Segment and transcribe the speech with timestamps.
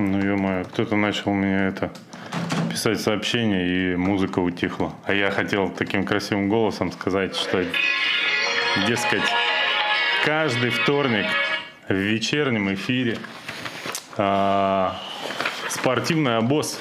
[0.00, 1.90] Ну, ё кто-то начал мне это
[2.70, 4.94] писать сообщение, и музыка утихла.
[5.04, 7.62] А я хотел таким красивым голосом сказать, что,
[8.88, 9.22] дескать,
[10.24, 11.26] каждый вторник
[11.86, 13.18] в вечернем эфире
[14.16, 14.96] а,
[15.68, 16.80] спортивный обоз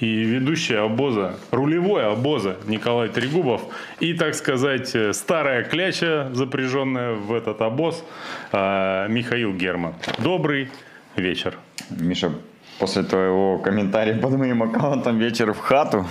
[0.00, 3.62] и ведущий обоза, рулевой обоза Николай Трегубов
[4.00, 8.04] и, так сказать, старая кляча, запряженная в этот обоз,
[8.50, 9.94] а, Михаил Герман.
[10.18, 10.68] Добрый
[11.14, 11.54] вечер.
[11.90, 12.32] Миша,
[12.78, 16.06] после твоего комментария под моим аккаунтом «Вечер в хату»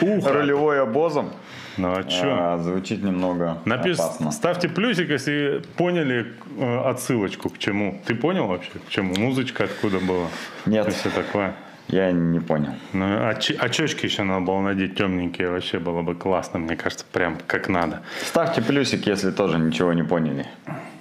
[0.00, 1.30] рулевой обозом.
[1.76, 2.54] Ну а что?
[2.54, 3.98] А, звучит немного Напиш...
[3.98, 4.32] опасно.
[4.32, 6.26] Ставьте плюсик, если поняли
[6.58, 8.00] э, отсылочку к чему.
[8.04, 9.14] Ты понял вообще, к чему?
[9.14, 10.26] Музычка откуда была?
[10.66, 10.88] Нет.
[10.88, 11.54] И все такое.
[11.86, 12.74] Я не понял.
[12.92, 15.50] Ну, а очечки еще надо было надеть темненькие.
[15.50, 18.02] Вообще было бы классно, мне кажется, прям как надо.
[18.24, 20.46] Ставьте плюсик, если тоже ничего не поняли.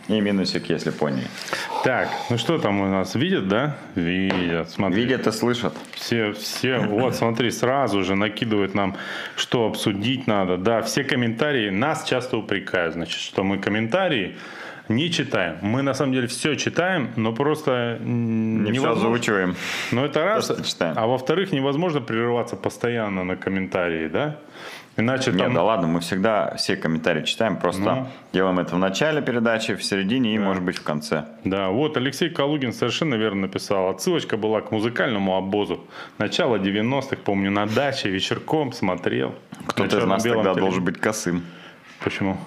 [0.08, 1.28] И минусик, если поняли.
[1.84, 3.16] Так, ну что там у нас?
[3.16, 3.78] Видят, да?
[3.96, 5.02] Видят, смотри.
[5.02, 5.74] Видят и слышат.
[5.94, 8.96] Все, все, вот смотри, сразу же накидывают нам,
[9.36, 10.58] что обсудить надо.
[10.58, 14.38] Да, все комментарии, нас часто упрекают, значит, что мы комментарии
[14.90, 15.58] не читаем.
[15.62, 19.56] Мы на самом деле все читаем, но просто не все озвучиваем.
[19.92, 20.52] Но это раз.
[20.80, 24.38] А во-вторых, невозможно прерываться постоянно на комментарии, да?
[24.98, 25.54] Иначе Нет, там...
[25.54, 28.08] да ладно, мы всегда все комментарии читаем, просто ну...
[28.34, 31.26] делаем это в начале передачи, в середине и, может быть, в конце.
[31.44, 33.90] Да, вот Алексей Калугин совершенно верно написал.
[33.90, 35.86] Отсылочка была к музыкальному обозу.
[36.18, 39.36] Начало 90-х, помню, на даче вечерком смотрел.
[39.68, 40.62] Кто-то из нас тогда телевизоре.
[40.62, 41.44] должен быть косым.
[42.04, 42.38] Почему?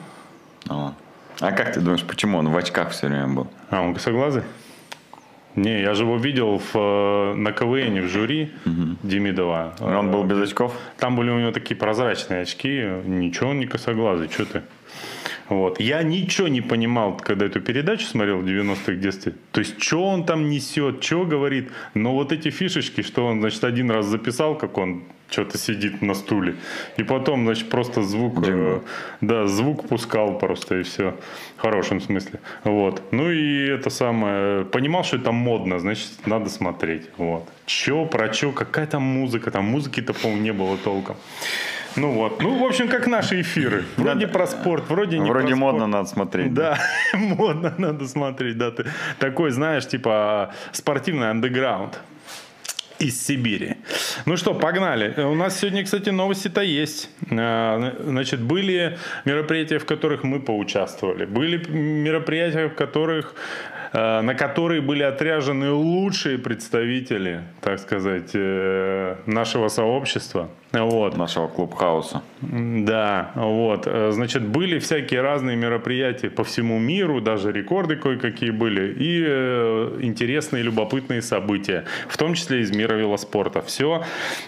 [0.68, 0.94] А,
[1.38, 3.46] а как ты думаешь, почему он в очках все время был?
[3.70, 4.42] А, он косоглазый?
[5.56, 8.96] Не, я же его видел в, э, на КВН в жюри угу.
[9.02, 9.74] Демидова.
[9.80, 10.74] Он был без очков?
[10.98, 12.88] Там были у него такие прозрачные очки.
[13.04, 14.62] Ничего, он не косоглазый, что ты?
[15.50, 15.80] Вот.
[15.80, 19.32] Я ничего не понимал, когда эту передачу смотрел в 90-х детстве.
[19.50, 21.70] То есть, что он там несет, что говорит.
[21.94, 26.14] Но вот эти фишечки, что он, значит, один раз записал, как он что-то сидит на
[26.14, 26.54] стуле.
[26.98, 28.80] И потом, значит, просто звук, э,
[29.20, 31.16] да, звук пускал просто и все.
[31.56, 32.38] В хорошем смысле.
[32.64, 33.02] Вот.
[33.10, 37.08] Ну и это самое, понимал, что это модно, значит, надо смотреть.
[37.16, 37.48] Вот.
[37.66, 41.16] Че, про че, какая там музыка, там музыки-то, по-моему, не было толком.
[41.96, 42.42] Ну вот.
[42.42, 43.84] Ну, в общем, как наши эфиры.
[43.96, 45.92] Вроде про спорт, вроде не Вроде про модно спорт.
[45.92, 46.54] надо смотреть.
[46.54, 46.78] Да,
[47.14, 48.58] модно надо смотреть.
[48.58, 48.86] Да, ты
[49.18, 52.00] такой, знаешь, типа спортивный андеграунд
[53.00, 53.76] из Сибири.
[54.26, 55.14] Ну что, погнали.
[55.22, 57.10] У нас сегодня, кстати, новости-то есть.
[57.30, 61.24] А, значит, были мероприятия, в которых мы поучаствовали.
[61.24, 63.34] Были мероприятия, в которых
[63.92, 70.48] на которые были отряжены лучшие представители, так сказать, э, нашего сообщества.
[70.72, 71.16] Вот.
[71.16, 72.22] Нашего клубхауса.
[72.40, 73.86] Да, вот.
[73.86, 80.62] Э, значит, были всякие разные мероприятия по всему миру, даже рекорды кое-какие были, и интересные,
[80.62, 83.60] любопытные события, в том числе из мира велоспорта.
[83.62, 84.04] Все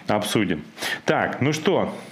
[0.07, 0.63] обсудим.
[1.05, 2.12] Так, ну что, Э,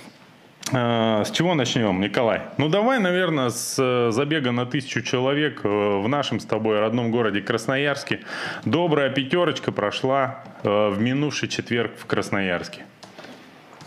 [0.73, 2.43] с чего начнем, Николай?
[2.57, 7.11] Ну давай, наверное, с э, забега на тысячу человек э, в нашем с тобой родном
[7.11, 8.21] городе Красноярске.
[8.65, 12.85] Добрая пятерочка прошла в минувший четверг в Красноярске.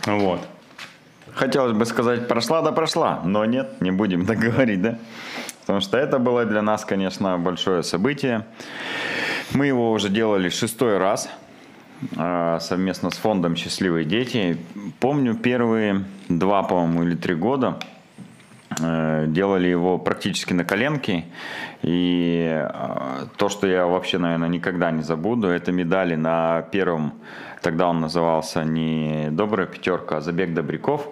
[0.06, 0.42] Вот.
[1.34, 4.98] Хотелось бы сказать, прошла да прошла, но нет, не будем так говорить, да?
[5.62, 8.46] Потому что это было для нас, конечно, большое событие.
[9.54, 11.43] Мы его уже делали шестой раз– а,
[12.60, 14.58] совместно с фондом «Счастливые дети».
[15.00, 17.80] Помню первые два, по-моему, или три года
[18.80, 21.26] э, делали его практически на коленке.
[21.82, 27.14] И а, то, что я вообще, наверное, никогда не забуду, это медали на первом,
[27.62, 31.08] тогда он назывался не «Добрая пятерка», а «Забег добряков»,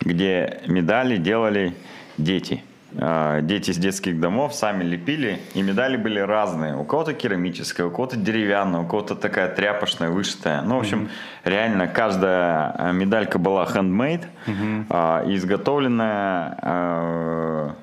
[0.00, 1.74] где медали делали
[2.16, 6.76] дети– а, дети из детских домов сами лепили, и медали были разные.
[6.76, 10.62] У кого-то керамическая, у кого-то деревянная, у кого-то такая тряпочная, вышитая.
[10.62, 11.50] Ну, в общем, mm-hmm.
[11.50, 15.34] реально каждая а, медалька была handmade, mm-hmm.
[15.34, 17.74] изготовленная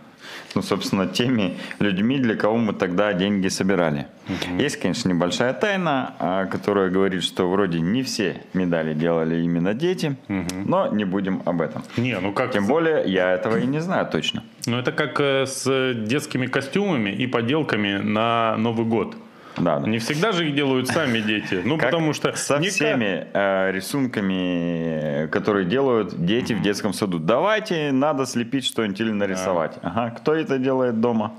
[0.55, 4.07] ну, собственно, теми людьми, для кого мы тогда деньги собирали.
[4.27, 4.61] Угу.
[4.61, 10.15] Есть, конечно, небольшая тайна, а, которая говорит, что вроде не все медали делали именно дети,
[10.27, 10.55] угу.
[10.65, 11.83] но не будем об этом.
[11.97, 12.51] Не, ну как...
[12.51, 14.43] Тем более, я этого и не знаю точно.
[14.65, 19.15] Ну, это как э, с детскими костюмами и поделками на Новый год.
[19.57, 19.87] Да, да.
[19.87, 21.61] Не всегда же их делают сами дети.
[21.63, 22.33] Ну, как потому что...
[22.35, 22.73] Со никак...
[22.73, 27.19] всеми э, рисунками, которые делают дети в детском саду.
[27.19, 29.77] Давайте, надо слепить что-нибудь или нарисовать.
[29.81, 30.11] Ага.
[30.11, 31.33] Кто это делает дома?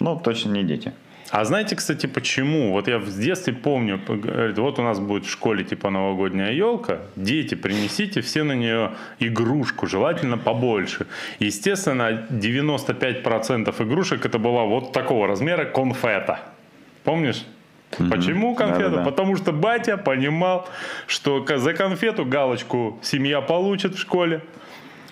[0.00, 0.92] Ну, точно не дети.
[1.30, 2.72] А знаете, кстати, почему?
[2.72, 6.98] Вот я в детстве помню, говорит, вот у нас будет в школе типа новогодняя елка,
[7.14, 11.06] дети, принесите все на нее игрушку, желательно побольше.
[11.38, 16.40] Естественно, 95% игрушек это была вот такого размера конфета.
[17.04, 17.44] Помнишь?
[17.90, 18.90] Почему конфету?
[18.90, 19.04] Да-да-да.
[19.04, 20.68] Потому что батя понимал,
[21.06, 24.42] что за конфету галочку семья получит в школе.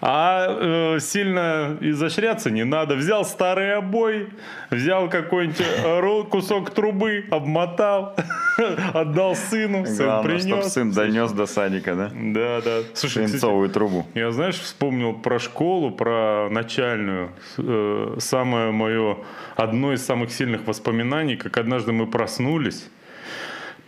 [0.00, 2.94] А э, сильно изощряться не надо.
[2.94, 4.28] Взял старый обои,
[4.70, 8.14] взял какой-нибудь э, кусок трубы, обмотал,
[8.94, 10.72] отдал сыну, сын Главное, чтобы принес.
[10.72, 12.10] сын донес до садика, да?
[12.14, 12.80] Да, да.
[12.94, 14.06] Слушай, кстати, Свинцовую трубу.
[14.14, 17.30] я, знаешь, вспомнил про школу, про начальную.
[17.58, 19.18] Э, Самое мое,
[19.56, 22.88] одно из самых сильных воспоминаний, как однажды мы проснулись,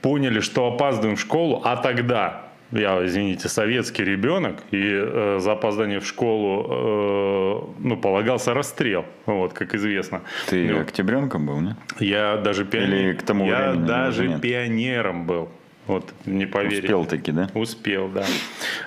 [0.03, 6.01] поняли, что опаздываем в школу, а тогда я, извините, советский ребенок, и э, за опоздание
[6.01, 10.23] в школу, э, ну, полагался расстрел, вот, как известно.
[10.49, 11.75] Ты Ну, октябренком был, не?
[11.99, 12.99] я даже пионером.
[12.99, 14.41] Или к тому я времени даже нет?
[14.41, 15.49] пионером был.
[15.87, 16.83] Вот, не поверите.
[16.83, 17.51] Успел таки, да?
[17.55, 18.25] Успел, да.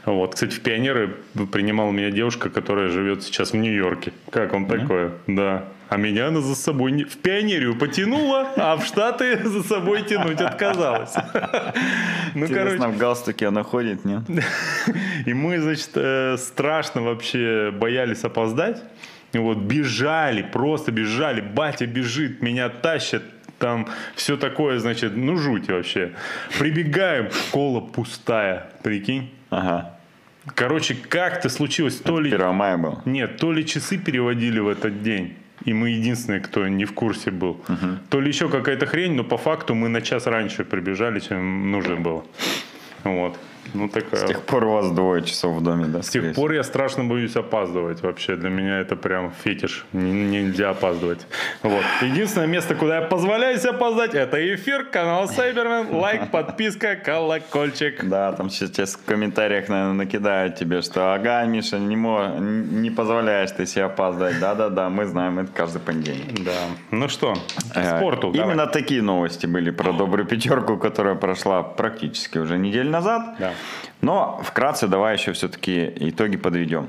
[0.06, 1.18] Вот, кстати, в пионеры
[1.52, 4.14] принимала меня девушка, которая живет сейчас в Нью-Йорке.
[4.30, 5.12] Как вам такое?
[5.28, 5.66] Да.
[5.94, 11.14] А меня она за собой в пионерию потянула, а в Штаты за собой тянуть отказалась.
[12.36, 14.24] Ну, Интересно, короче, в галстуке она ходит, нет?
[15.28, 18.82] и мы, значит, э, страшно вообще боялись опоздать.
[19.34, 21.42] И вот бежали, просто бежали.
[21.42, 23.22] Батя бежит, меня тащат.
[23.60, 26.14] Там все такое, значит, ну жуть вообще.
[26.58, 29.30] Прибегаем, школа пустая, прикинь.
[29.52, 29.96] Ага.
[30.56, 32.34] Короче, как-то случилось, то ли...
[32.34, 33.00] 1 мая был.
[33.06, 35.38] Нет, то ли часы переводили в этот день.
[35.66, 37.60] И мы единственные, кто не в курсе был.
[38.10, 41.96] То ли еще какая-то хрень, но по факту мы на час раньше прибежали, чем нужно
[41.96, 42.24] было.
[43.04, 43.38] Вот.
[43.74, 44.26] Ну, такая.
[44.26, 46.02] С тех пор у вас двое часов в доме, да?
[46.02, 48.36] С тех пор я страшно боюсь опаздывать вообще.
[48.36, 49.86] Для меня это прям фетиш.
[49.94, 51.26] Н- Нельзя опаздывать.
[51.64, 51.84] Вот.
[52.02, 58.04] Единственное место, куда я позволяю себе опоздать, это эфир, канал Сайбермен, лайк, подписка, колокольчик.
[58.08, 63.52] Да, там сейчас в комментариях, наверное, накидают тебе, что ага, Миша, не, мо- не позволяешь
[63.52, 64.40] ты себе опаздать.
[64.40, 66.44] Да-да-да, мы знаем, это каждый понедельник.
[66.44, 66.52] Да.
[66.92, 67.34] Ну что,
[67.74, 68.32] к Э, спорту.
[68.32, 73.36] Именно такие новости были про добрую пятерку, которая прошла практически уже неделю назад.
[73.40, 73.53] Да.
[74.02, 76.88] Но вкратце давай еще все-таки итоги подведем.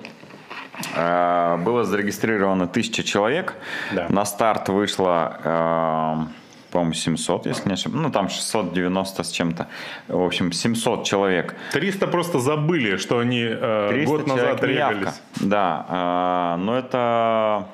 [0.96, 3.54] Э, Было зарегистрировано 1000 человек.
[3.92, 4.06] Да.
[4.08, 8.06] На старт вышло, э, по-моему, 700, если не ошибаюсь.
[8.06, 9.68] Ну, там 690 с чем-то.
[10.08, 11.54] В общем, 700 человек.
[11.72, 15.20] 300 просто забыли, что они э, 300 год назад регались.
[15.36, 17.68] Да, э, но это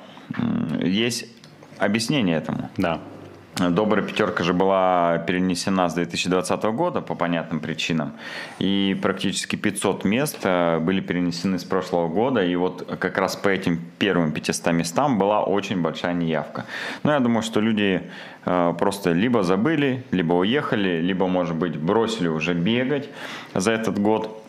[0.83, 1.25] есть
[1.79, 2.69] объяснение этому.
[2.77, 2.99] Да.
[3.69, 8.13] Добрая пятерка же была перенесена с 2020 года по понятным причинам.
[8.59, 12.43] И практически 500 мест э, были перенесены с прошлого года.
[12.43, 16.65] И вот как раз по этим первым 500 местам была очень большая неявка.
[17.03, 18.01] Но я думаю, что люди
[18.45, 23.09] э, просто либо забыли, либо уехали, либо, может быть, бросили уже бегать
[23.53, 24.43] за этот год.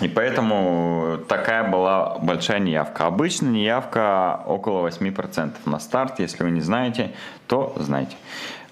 [0.00, 3.06] И поэтому такая была большая неявка.
[3.06, 6.20] Обычно неявка около 8% на старт.
[6.20, 7.12] Если вы не знаете,
[7.46, 8.16] то знайте.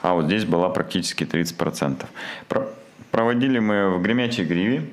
[0.03, 2.05] А вот здесь была практически 30%.
[2.49, 2.69] Про-
[3.11, 4.91] Проводили мы в Гремячей Гриве.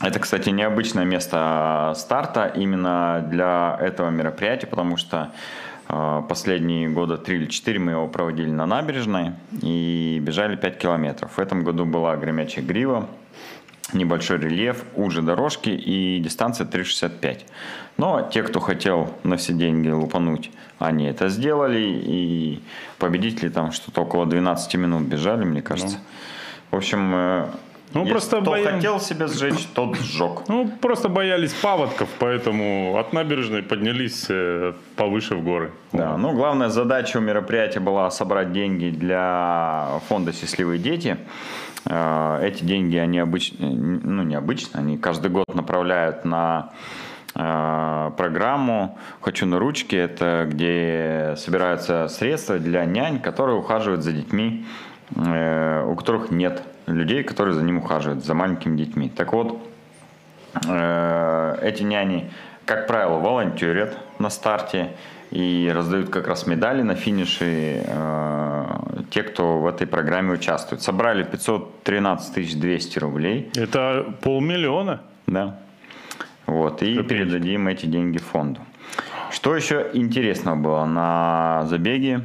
[0.00, 5.30] Это, кстати, необычное место старта именно для этого мероприятия, потому что
[5.88, 9.32] э, последние года 3 или 4 мы его проводили на набережной
[9.62, 11.32] и бежали 5 километров.
[11.36, 13.08] В этом году была Гремячая Грива,
[13.92, 17.40] небольшой рельеф, уже дорожки и дистанция 3,65.
[17.96, 21.80] Но те, кто хотел на все деньги лупануть, они это сделали.
[21.80, 22.60] И
[22.98, 25.98] победители там что-то около 12 минут бежали, мне кажется.
[26.70, 27.46] В общем, э,
[27.92, 30.48] Ну, если просто кто боя- хотел себя сжечь, тот сжег.
[30.48, 35.70] Ну, просто боялись паводков, поэтому от набережной поднялись э, повыше в горы.
[35.92, 41.16] Да, ну главная задача у мероприятия была собрать деньги для фонда «Счастливые дети».
[41.86, 46.70] Э, Эти деньги, они обычно, ну необычно, они каждый год направляют на
[47.34, 49.96] э, программу «Хочу на ручки».
[49.96, 54.66] Это где собираются средства для нянь, которые ухаживают за детьми,
[55.16, 59.08] э, у которых нет людей, которые за ним ухаживают, за маленькими детьми.
[59.08, 59.58] Так вот,
[60.66, 62.30] Э, эти няни,
[62.64, 64.92] как правило, волонтерят на старте
[65.30, 68.73] и раздают как раз медали на финише э,
[69.10, 70.82] те, кто в этой программе участвует.
[70.82, 75.00] Собрали 513 200 рублей, Это полмиллиона.
[75.26, 75.58] да,
[76.46, 77.08] вот, и Копеечки.
[77.08, 78.60] передадим эти деньги фонду.
[79.30, 82.20] Что еще интересного было на забеге?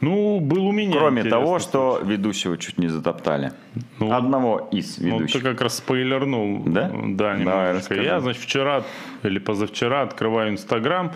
[0.00, 0.96] Ну, был у меня.
[0.96, 3.52] Кроме того, что ведущего чуть не затоптали.
[3.98, 5.42] Ну, Одного из Ну, ты ведущих.
[5.42, 6.62] как раз спойлернул.
[6.64, 6.88] Да?
[6.90, 7.72] Да, Давай, немножечко.
[7.74, 8.02] расскажи.
[8.04, 8.82] Я, значит, вчера
[9.24, 11.12] или позавчера открываю Инстаграм,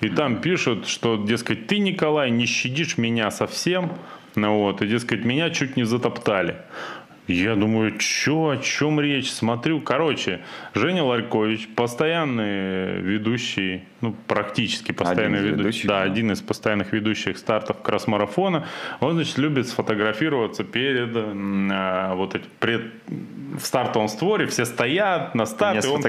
[0.00, 3.94] и там пишут, что, дескать, ты, Николай, не щадишь меня совсем, ну
[4.36, 6.56] вот, и, дескать, меня чуть не затоптали.
[7.26, 9.30] Я думаю, чё, о чем речь?
[9.32, 10.40] Смотрю, короче,
[10.74, 16.10] Женя Ларькович, постоянный ведущий, ну, практически постоянный ведущий, ведущих, да, да.
[16.10, 18.66] один из постоянных ведущих стартов кросс-марафона.
[19.00, 22.92] Он, значит, любит сфотографироваться перед, а, вот пред,
[23.58, 25.88] в стартовом створе, все стоят на Не старте.
[25.88, 26.02] он-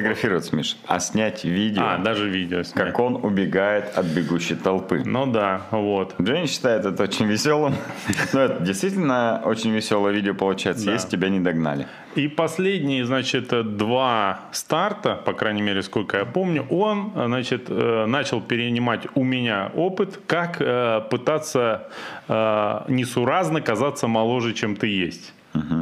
[0.52, 2.88] Миш, а снять видео, А, даже видео снять.
[2.88, 5.02] как он убегает от бегущей толпы.
[5.06, 6.14] Ну да, вот.
[6.20, 7.74] Женя считает это очень веселым.
[8.34, 10.92] Но это действительно очень веселое видео получается, Да.
[11.08, 11.88] Тебя не догнали.
[12.16, 18.42] И последние, значит, два старта, по крайней мере, сколько я помню, он, значит, э, начал
[18.42, 21.88] перенимать у меня опыт, как э, пытаться
[22.28, 25.34] э, несуразно казаться моложе, чем ты есть.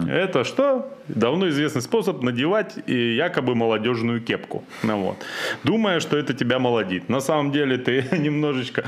[0.10, 0.92] Это что?
[1.08, 4.64] Давно известный способ надевать якобы молодежную кепку.
[4.84, 5.18] Ну, вот.
[5.64, 7.10] Думая, что это тебя молодит.
[7.10, 8.84] На самом деле ты немножечко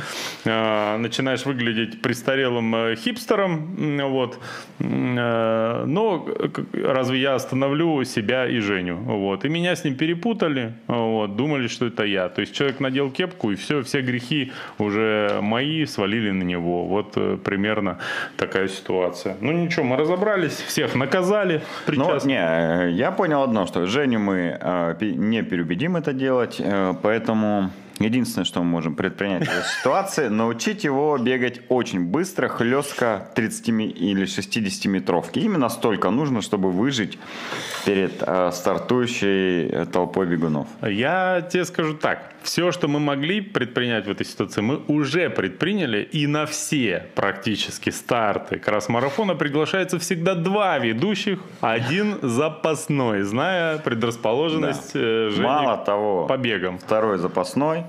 [0.46, 4.00] э, начинаешь выглядеть престарелым э, хипстером.
[4.12, 4.40] Вот.
[4.80, 6.28] Э, но
[6.74, 8.98] разве я остановлю себя и Женю?
[8.98, 9.46] Вот.
[9.46, 10.74] И меня с ним перепутали.
[10.88, 11.36] Вот.
[11.36, 12.30] Думали, что это я.
[12.30, 16.86] То есть человек надел кепку, и все, все грехи уже мои свалили на него.
[16.86, 18.00] Вот э, примерно
[18.38, 19.38] такая ситуация.
[19.42, 21.62] Ну ничего, мы разобрались, всех наказали.
[21.88, 22.26] Ну, причастных.
[22.26, 27.72] не, я понял одно, что Женю мы э, не переубедим это делать, э, поэтому
[28.06, 33.70] единственное, что мы можем предпринять в этой ситуации, научить его бегать очень быстро, хлестко 30
[33.70, 35.40] ми- или 60 метровки.
[35.40, 37.18] Именно столько нужно, чтобы выжить
[37.86, 40.68] перед э, стартующей э, толпой бегунов.
[40.82, 42.34] Я тебе скажу так.
[42.44, 46.08] Все, что мы могли предпринять в этой ситуации, мы уже предприняли.
[46.16, 55.30] И на все практически старты кросс-марафона приглашается всегда два ведущих, один запасной, зная предрасположенность э,
[55.32, 56.78] Жени Мало того, к побегам.
[56.78, 57.84] второй запасной,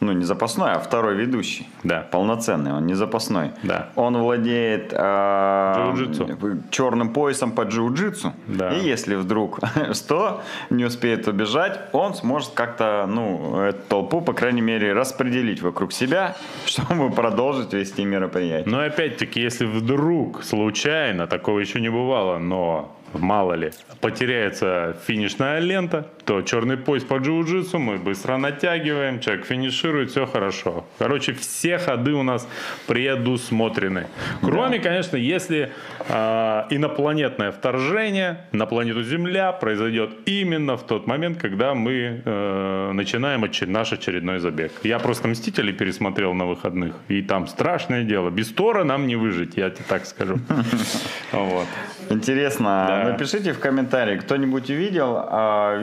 [0.00, 1.68] ну не запасной, а второй ведущий.
[1.82, 2.06] Да.
[2.10, 3.52] Полноценный, он не запасной.
[3.62, 3.88] Да.
[3.96, 6.62] Он владеет Джиу-джитсу.
[6.70, 8.32] черным поясом по джиу-джитсу.
[8.46, 8.72] Да.
[8.74, 9.58] И если вдруг
[9.92, 15.92] что, не успеет убежать, он сможет как-то, ну, эту толпу, по крайней мере, распределить вокруг
[15.92, 16.36] себя,
[16.66, 18.70] чтобы продолжить вести мероприятие.
[18.70, 26.06] Но опять-таки, если вдруг случайно, такого еще не бывало, но мало ли, потеряется финишная лента,
[26.28, 30.84] то черный пояс по джиу-джитсу мы быстро натягиваем, человек финиширует, все хорошо.
[30.98, 32.46] Короче, все ходы у нас
[32.86, 34.08] предусмотрены.
[34.42, 35.70] Кроме, конечно, если
[36.06, 43.44] э, инопланетное вторжение на планету Земля произойдет именно в тот момент, когда мы э, начинаем
[43.44, 44.72] оче- наш очередной забег.
[44.82, 48.28] Я просто «Мстители» пересмотрел на выходных, и там страшное дело.
[48.28, 50.38] Без Тора нам не выжить, я тебе так скажу.
[52.10, 53.10] Интересно, Да.
[53.12, 55.76] напишите в комментарии, кто-нибудь увидел а,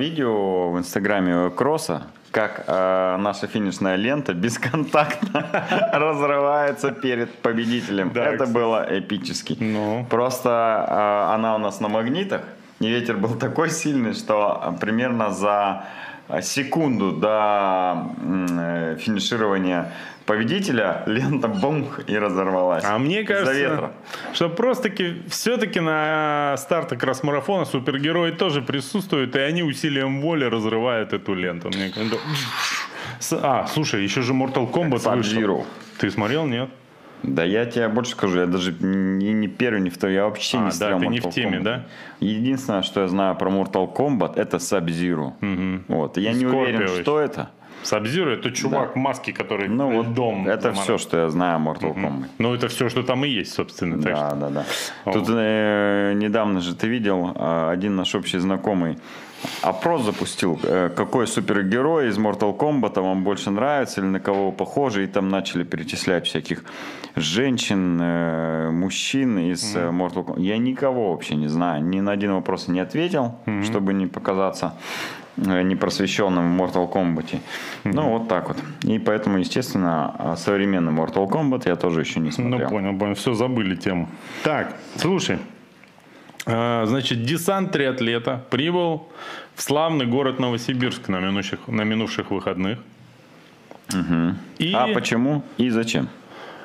[0.71, 5.45] в инстаграме Кросса, как а, наша финишная лента бесконтактно
[5.93, 8.11] разрывается перед победителем.
[8.13, 8.51] Да, Это кстати.
[8.51, 9.57] было эпически.
[9.59, 10.05] Ну.
[10.09, 12.41] Просто а, она у нас на магнитах,
[12.81, 15.85] и ветер был такой сильный, что а, примерно за
[16.41, 19.91] секунду до э, финиширования
[20.25, 22.83] победителя лента бумх и разорвалась.
[22.83, 23.91] А мне кажется, ветра.
[24.33, 31.35] что просто-таки все-таки на стартах кросс-марафона супергерои тоже присутствуют, и они усилием воли разрывают эту
[31.35, 31.67] ленту.
[31.69, 32.17] Мне кажется,
[33.19, 35.33] с- А, слушай, еще же Mortal Kombat вышел.
[35.99, 36.69] Ты смотрел, нет?
[37.27, 40.61] Да я тебе больше скажу, я даже ни, ни первый, ни второй, я вообще А,
[40.71, 41.63] не да, ты не Mortal в теме, Kombat.
[41.63, 41.85] да?
[42.19, 45.83] Единственное, что я знаю про Mortal Kombat, это Sub-Zero.
[45.87, 46.17] Вот.
[46.17, 47.49] Я не уверен, Скорпио что это.
[47.83, 50.47] Сабзиру это чувак в маске, который Ну вот, дом.
[50.47, 50.83] это заморозил.
[50.83, 52.25] все, что я знаю о Mortal Kombat.
[52.39, 54.01] Ну, это все, что там и есть, собственно.
[54.01, 54.65] так Да, что- да, да.
[55.05, 55.11] О.
[55.11, 58.97] Тут э, недавно же ты видел, э, один наш общий знакомый
[59.61, 64.51] опрос запустил, э, какой супергерой из Mortal Kombat вам больше нравится или на кого вы
[64.57, 66.63] похожи, и там начали перечислять всяких
[67.15, 70.41] женщин, э, мужчин из э, Mortal Kombat.
[70.41, 74.73] Я никого вообще не знаю, ни на один вопрос не ответил, чтобы не показаться
[75.37, 77.39] э, непросвещенным в Mortal Kombat.
[77.85, 78.57] Ну, вот так вот.
[78.83, 82.69] И поэтому, естественно, э, современный Mortal Kombat я тоже еще не Ну, смотрел.
[82.69, 83.13] понял, понял.
[83.15, 84.07] Все, забыли тему.
[84.43, 85.37] Так, слушай.
[86.45, 89.07] а, Значит, десант триатлета прибыл
[89.55, 92.79] в славный город Новосибирск на минувших, на минувших выходных.
[94.59, 96.07] И, А почему и зачем?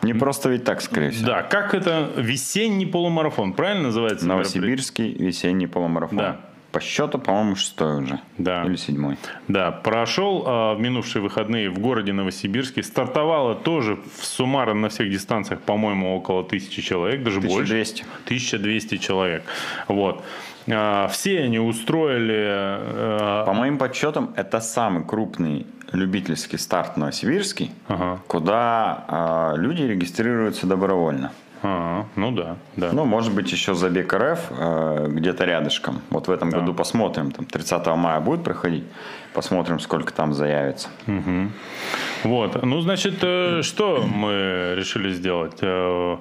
[0.02, 1.26] Не просто ведь так, скорее всего.
[1.26, 4.26] Да, как это весенний полумарафон, правильно называется?
[4.26, 6.18] Новосибирский весенний полумарафон.
[6.18, 6.40] Да.
[6.72, 8.20] По счету, по-моему, шестой уже.
[8.38, 8.62] Да.
[8.64, 9.16] Или седьмой.
[9.48, 12.82] Да, прошел а, в минувшие выходные в городе Новосибирске.
[12.82, 17.56] Стартовало тоже в суммарно на всех дистанциях, по-моему, около тысячи человек, даже больше.
[17.72, 18.04] 1200.
[18.26, 19.42] 1200 человек.
[19.88, 20.22] Вот.
[20.70, 22.44] А, Все они устроили...
[22.46, 28.20] а, По моим подсчетам, это самый крупный любительский старт новосибирский, Ага.
[28.28, 31.32] куда а, люди регистрируются добровольно.
[31.62, 32.90] А, ну да, да.
[32.92, 36.00] Ну, может быть, еще забег РФ э, где-то рядышком.
[36.10, 36.58] Вот в этом Да.
[36.60, 37.30] году посмотрим.
[37.32, 38.84] Там 30 мая будет проходить.
[39.34, 40.88] Посмотрим, сколько там заявится.
[42.24, 45.58] Вот, ну, значит, э, что мы решили сделать?
[45.62, 46.16] Э,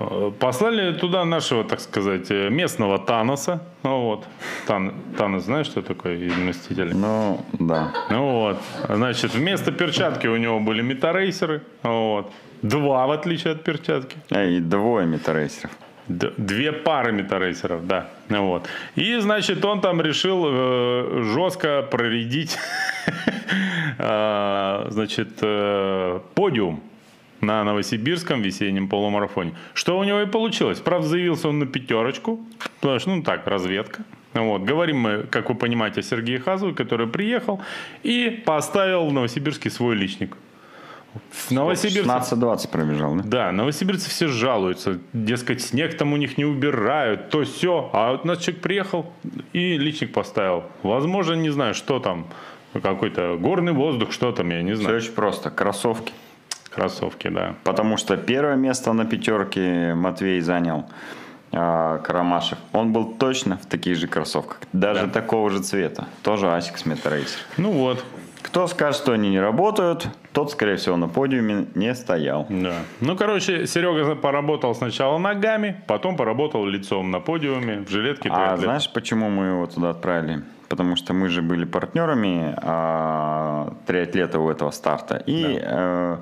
[0.00, 3.60] э, Послали туда нашего, так сказать, э, местного Таноса.
[3.82, 4.24] Ну вот,
[4.66, 6.94] Тан, Танос, знаешь, что такое из «Мстителей»?
[6.94, 7.92] Ну, да.
[8.10, 8.58] Ну вот,
[8.88, 11.60] значит, вместо перчатки у него были метарейсеры.
[11.82, 12.30] Вот.
[12.64, 14.16] Два, в отличие от перчатки.
[14.30, 15.70] И двое метарейсеров.
[16.08, 18.08] Две пары метарейсеров, да.
[18.30, 18.66] Ну Вот.
[18.94, 22.56] И, значит, он там решил э, жестко проредить,
[23.98, 26.82] э, значит, э, подиум
[27.42, 29.52] на Новосибирском весеннем полумарафоне.
[29.74, 30.80] Что у него и получилось.
[30.80, 32.40] Правда, заявился он на пятерочку,
[32.80, 34.04] потому что, ну так, разведка.
[34.32, 34.62] Вот.
[34.62, 37.60] Говорим мы, как вы понимаете, о Сергее Хазове, который приехал
[38.02, 40.34] и поставил в Новосибирске свой личник.
[41.30, 43.22] В Новосибирске 16-20 пробежал, да?
[43.24, 44.98] да, новосибирцы все жалуются.
[45.12, 47.90] Дескать, снег там у них не убирают, то все.
[47.92, 49.12] А вот у нас человек приехал
[49.52, 50.64] и личник поставил.
[50.82, 52.26] Возможно, не знаю, что там.
[52.82, 54.96] Какой-то горный воздух, что там, я не Все знаю.
[54.96, 55.50] очень просто.
[55.50, 56.12] Кроссовки.
[56.70, 57.54] Кроссовки, да.
[57.62, 60.84] Потому что первое место на пятерке Матвей занял
[61.52, 62.58] а, Карамашев.
[62.72, 64.58] Он был точно в таких же кроссовках.
[64.72, 65.12] Даже Да.
[65.12, 66.08] такого же цвета.
[66.24, 67.38] Тоже Asics Metracer.
[67.58, 68.04] Ну вот,
[68.44, 72.46] Кто скажет, что они не работают, тот, скорее всего, на подиуме не стоял.
[72.50, 72.74] да.
[73.00, 78.92] Ну, короче, Серега поработал сначала ногами, потом поработал лицом на подиуме в жилетке А знаешь,
[78.92, 80.42] почему мы его туда отправили?
[80.68, 85.22] Потому что мы же были партнерами а, триатлета у этого старта.
[85.26, 86.16] И э,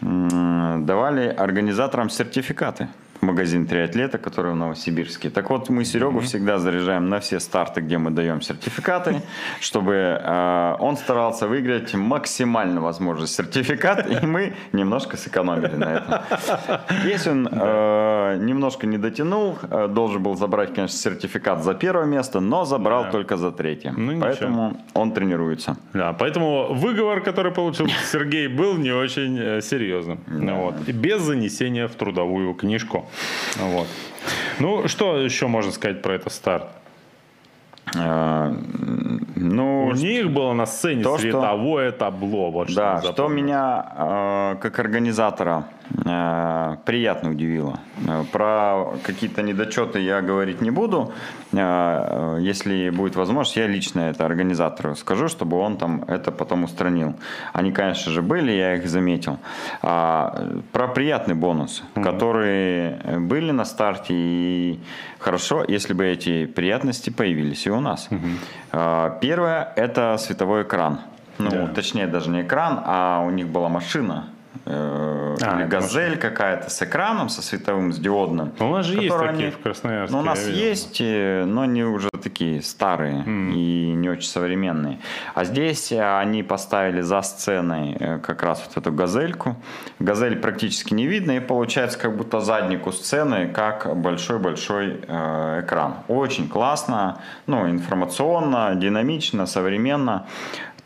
[0.00, 2.88] м, давали организаторам сертификаты
[3.24, 5.30] магазин триатлета, который в Новосибирске.
[5.30, 9.22] Так вот, мы Серегу всегда заряжаем на все старты, где мы даем сертификаты,
[9.60, 16.14] чтобы э, он старался выиграть максимально возможный сертификат, и мы немножко сэкономили на этом.
[17.04, 22.40] Если он э, немножко не дотянул, э, должен был забрать, конечно, сертификат за первое место,
[22.40, 23.10] но забрал Да.
[23.10, 23.92] только за третье.
[23.96, 24.20] Ну, ничего.
[24.20, 25.76] Поэтому он тренируется.
[25.92, 30.18] Да, поэтому выговор, который получил Сергей, был не очень э, серьезным.
[30.26, 30.74] Вот.
[30.88, 33.06] И без занесения в трудовую книжку.
[33.56, 33.86] Вот.
[34.58, 36.68] Ну, что еще можно сказать про этот старт?
[37.94, 38.54] Э,
[39.36, 42.50] ну, У них было на сцене то, что- световое табло.
[42.50, 43.44] Вот что да, что запомнил.
[43.44, 45.64] меня э, как организатора
[46.84, 47.78] приятно удивило.
[48.06, 51.12] Э, Про какие-то недочеты я говорить не буду.
[51.52, 57.14] Э, Если будет возможность, я лично это организатору скажу, чтобы он там это потом устранил.
[57.52, 59.38] Они, конечно же, были, я их заметил.
[59.82, 64.14] А, э, Про приятный бонус, которые были на старте.
[64.14, 64.80] И
[65.18, 68.08] хорошо, если бы эти приятности появились и у нас.
[68.72, 70.98] А, Первое– это световой экран.
[71.38, 71.66] Ну, Да.
[71.66, 74.24] точнее, даже не экран, а у них была машина.
[74.64, 78.52] Э, А, или это газель какая-то с экраном, со световым, с диодным.
[78.58, 80.14] Ну, у нас же есть такие они- в Красноярске.
[80.16, 80.60] Ну, у нас видел.
[80.62, 84.98] есть, э, но они уже такие старые и не очень современные.
[85.34, 89.56] А здесь э, они поставили за сценой э, как раз вот эту газельку.
[89.98, 95.94] Газель практически не видно, и получается как будто заднику сцены, как большой-большой э, экран.
[96.08, 100.26] Очень классно, ну, информационно, динамично, современно.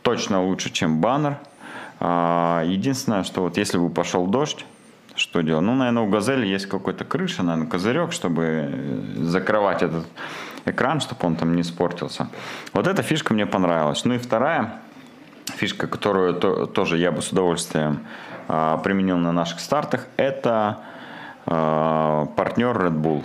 [0.03, 1.37] Точно лучше, чем баннер.
[2.01, 4.65] А, Единственное, что вот если бы пошел дождь,
[5.15, 5.65] что делать?
[5.65, 10.07] Ну, наверное, у «Газели» есть какой-то крыша, наверное, козырек, чтобы э, закрывать этот
[10.65, 12.29] экран, чтобы он там не испортился.
[12.73, 14.05] Вот эта фишка мне понравилась.
[14.05, 14.81] Ну и вторая
[15.57, 18.01] фишка, которую то- тоже я бы с удовольствием
[18.49, 20.79] а, применил на наших стартах, это
[21.47, 23.25] а, партнер Red Bull,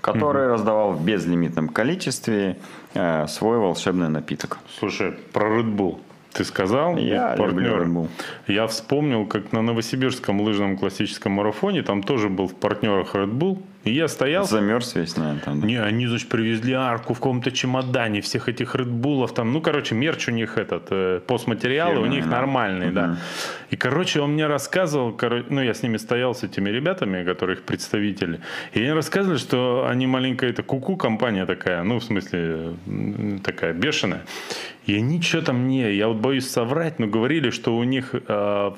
[0.00, 2.56] который раздавал в безлимитном количестве
[2.94, 4.58] э, свой волшебный напиток.
[4.78, 5.98] Слушай, про Red Bull.
[6.32, 6.96] Ты сказал?
[6.96, 8.08] Я Ведь люблю.
[8.46, 13.62] Я вспомнил, как на новосибирском лыжном классическом марафоне, там тоже был в партнерах Red Bull,
[13.88, 14.44] и я стоял...
[14.44, 15.60] Замерз весь, наверное, там.
[15.60, 15.66] да?
[15.66, 19.52] Не, они, значит, привезли арку в каком-то чемодане, всех этих Редбулов там.
[19.52, 22.30] Ну, короче, мерч у них этот, э, постматериалы у Фирменный, них да.
[22.30, 23.16] нормальные, да.
[23.70, 27.56] И, короче, он мне рассказывал, коро- ну, я с ними стоял, с этими ребятами, которые
[27.56, 28.40] их представители,
[28.72, 32.74] и они рассказывали, что они маленькая, это куку компания такая, ну, в смысле,
[33.42, 34.22] такая бешеная.
[34.86, 38.70] И они что-то мне, я вот боюсь соврать, но говорили, что у них э,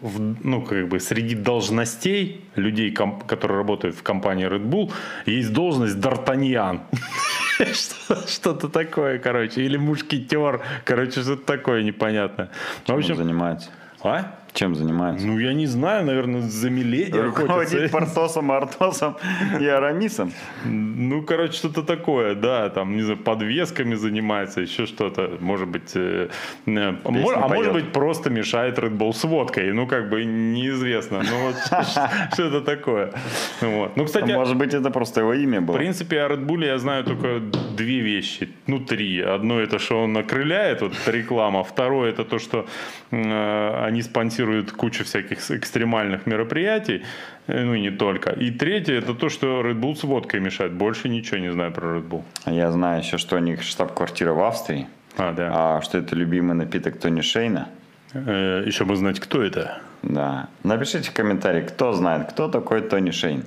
[0.00, 4.92] в- ну, как бы среди должностей людей, ком- которые работают в компании Red Bull,
[5.26, 6.80] есть должность Д'Артаньян.
[7.72, 9.62] Что- Что-то такое, короче.
[9.62, 10.60] Или мушкетер.
[10.84, 12.48] Короче, что-то такое непонятное.
[12.82, 13.68] В Чем он общем, занимается?
[14.02, 14.34] а?
[14.52, 15.26] Чем занимается?
[15.26, 19.16] Ну, я не знаю, наверное, за Миледи Руководит Портосом, Артосом
[19.60, 20.32] и Арамисом.
[20.64, 26.28] Ну, короче, что-то такое, да, там, не знаю, подвесками занимается, еще что-то, может быть, э,
[26.66, 31.46] э, а может быть, просто мешает Red Bull с водкой, ну, как бы, неизвестно, ну,
[31.46, 31.56] вот,
[32.32, 33.12] что это такое,
[33.60, 33.96] вот.
[33.96, 35.76] Ну, кстати, Может быть, это просто его имя в было.
[35.76, 37.40] принципе, о Red Bull я знаю только
[37.76, 38.48] две вещи.
[38.66, 39.20] Ну, три.
[39.20, 41.62] Одно это, что он окрыляет, вот эта реклама.
[41.62, 42.66] Второе это то, что
[43.10, 44.39] э, они спонсируют
[44.76, 47.02] кучу всяких экстремальных мероприятий.
[47.46, 48.30] Э, Ну и не только.
[48.30, 50.72] И третье это то, что Red Bull с водкой мешает.
[50.72, 52.22] Больше ничего не знаю про Red Bull.
[52.46, 55.50] Я знаю еще, что у них штаб-квартира в Австрии, А, да.
[55.52, 57.68] а что это любимый напиток Тони Шейна.
[58.14, 59.78] Э, еще бы знать, кто это.
[60.02, 60.48] Да.
[60.64, 63.44] Напишите в комментарии, кто знает, кто такой Тони Шейн.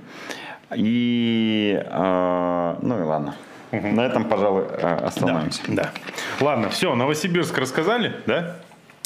[0.76, 3.36] И, э, ну и ладно.
[3.72, 5.62] На этом, пожалуй, э, остановимся.
[5.68, 5.90] Да.
[6.40, 8.58] Ладно, все, Новосибирск рассказали, да?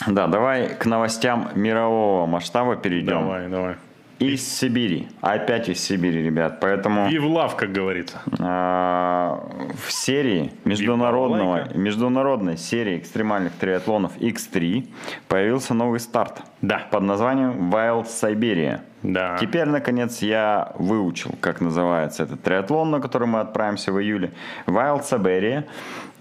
[0.05, 3.21] Да, давай к новостям мирового масштаба перейдем.
[3.21, 3.75] Давай, давай.
[4.19, 5.09] Из Сибири.
[5.21, 6.59] Опять из Сибири, ребят.
[6.59, 8.19] Поэтому И в лав, как говорится.
[8.39, 9.43] а,
[9.85, 14.87] в серии международного, международной серии экстремальных триатлонов X3
[15.27, 16.41] появился новый старт.
[16.63, 16.81] Да.
[16.89, 18.79] Под названием Wild Siberia.
[19.03, 19.37] Да.
[19.39, 24.31] Теперь, наконец, я выучил, как называется этот триатлон, на который мы отправимся в июле.
[24.65, 25.65] Wild Siberia.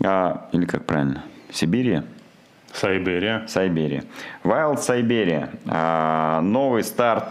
[0.05, 1.25] а, или как правильно?
[1.51, 2.05] Сибирия?
[2.77, 3.47] Сайберия.
[3.47, 4.05] Сайберия.
[4.45, 5.49] Wild Siberia.
[5.67, 7.25] А, Новый старт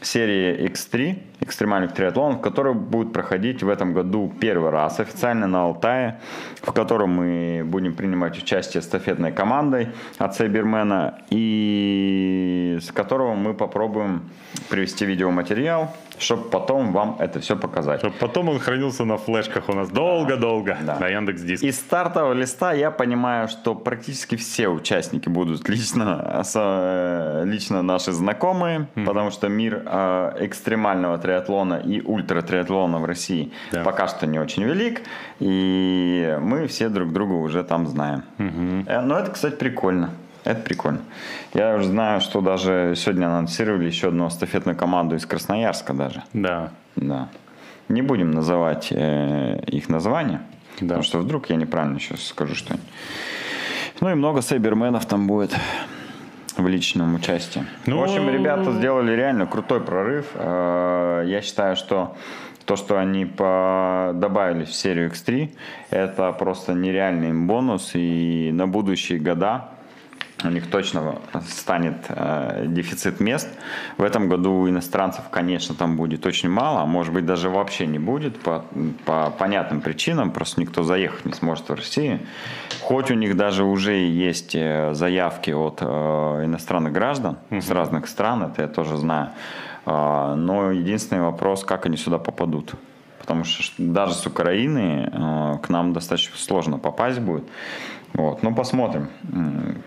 [0.00, 6.20] серии X3, экстремальных триатлонов, который будет проходить в этом году первый раз официально на Алтае,
[6.60, 9.88] в котором мы будем принимать участие эстафетной командой
[10.18, 14.30] от Сайбермена и с которого мы попробуем
[14.68, 18.00] привести видеоматериал, чтобы потом вам это все показать.
[18.00, 20.98] Чтоб потом он хранился на флешках у нас долго-долго Да.
[20.98, 21.64] на Яндекс Диск.
[21.64, 28.86] Из стартового листа я понимаю, что практически все участники будут лично, э, лично наши знакомые,
[28.94, 33.82] потому что мир э, экстремального триатлона и ультратриатлона в России Да.
[33.84, 35.02] пока что не очень велик,
[35.40, 38.22] и мы все друг друга уже там знаем.
[38.86, 40.10] Э, Но это, кстати, прикольно.
[40.44, 41.00] Это прикольно.
[41.54, 46.22] Я уже знаю, что даже сегодня анонсировали еще одну эстафетную команду из Красноярска даже.
[46.32, 46.70] Да.
[46.96, 47.28] Да.
[47.88, 50.40] Не будем называть э, их названия,
[50.80, 50.86] Да.
[50.86, 52.86] потому что вдруг я неправильно сейчас скажу что-нибудь.
[54.00, 55.54] Ну и много сайберменов там будет
[56.56, 57.64] в личном участии.
[57.86, 60.26] Ну, в общем, ребята сделали реально крутой прорыв.
[60.34, 62.16] Э, Я считаю, что
[62.64, 65.50] то, что они по- добавили в серию X3,
[65.90, 67.92] это просто нереальный им бонус.
[67.94, 69.68] И на будущие года
[70.44, 71.16] у них точно
[71.48, 73.48] станет э, дефицит мест.
[73.98, 77.98] В этом году иностранцев, конечно, там будет очень мало, а может быть даже вообще не
[77.98, 78.64] будет по,
[79.04, 82.20] по понятным причинам, просто никто заехать не сможет в Россию.
[82.82, 85.84] Хоть у них даже уже есть э, заявки от э,
[86.44, 89.30] иностранных граждан с разных стран, это я тоже знаю.
[89.84, 92.74] А, но единственный вопрос, как они сюда попадут.
[93.18, 97.44] Потому что даже с Украины э, к нам достаточно сложно попасть будет.
[98.14, 98.42] Вот.
[98.42, 99.08] Ну, посмотрим,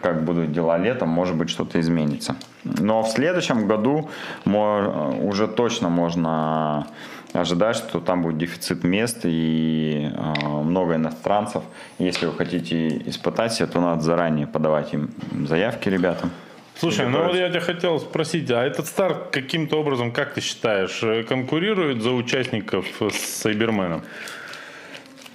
[0.02, 1.10] как будут дела летом.
[1.10, 2.36] Может быть, что-то изменится.
[2.64, 4.10] Но в следующем году
[4.46, 6.88] мо- уже точно можно
[7.34, 11.64] ожидать, что там будет дефицит мест и э, много иностранцев.
[12.00, 15.10] Если вы хотите испытать себя, то надо заранее подавать им
[15.48, 16.32] заявки ребятам.
[16.78, 21.04] Слушай, ну вот я тебя хотел спросить, а этот старт каким-то образом, как ты считаешь,
[21.04, 24.02] э, конкурирует за участников с Сайберменом?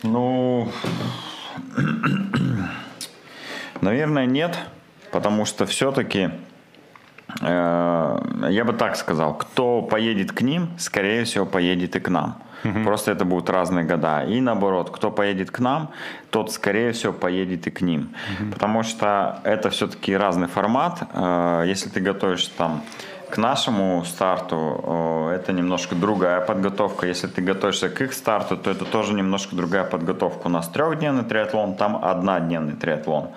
[0.03, 0.73] Ну,
[3.81, 4.59] наверное, нет,
[5.13, 6.31] потому что все-таки,
[7.41, 12.43] я бы так сказал, кто поедет к ним, скорее всего, поедет и к нам.
[12.85, 14.25] Просто это будут разные года.
[14.25, 15.91] И наоборот, кто поедет к нам,
[16.31, 18.11] тот, скорее всего, поедет и к ним.
[18.53, 21.03] Потому что это все-таки разный формат.
[21.15, 22.83] Э, Если ты готовишься там
[23.31, 27.07] к нашему старту, это немножко другая подготовка.
[27.07, 30.47] Если ты готовишься к их старту, то это тоже немножко другая подготовка.
[30.47, 33.29] У нас трехдневный триатлон, там однодневный триатлон.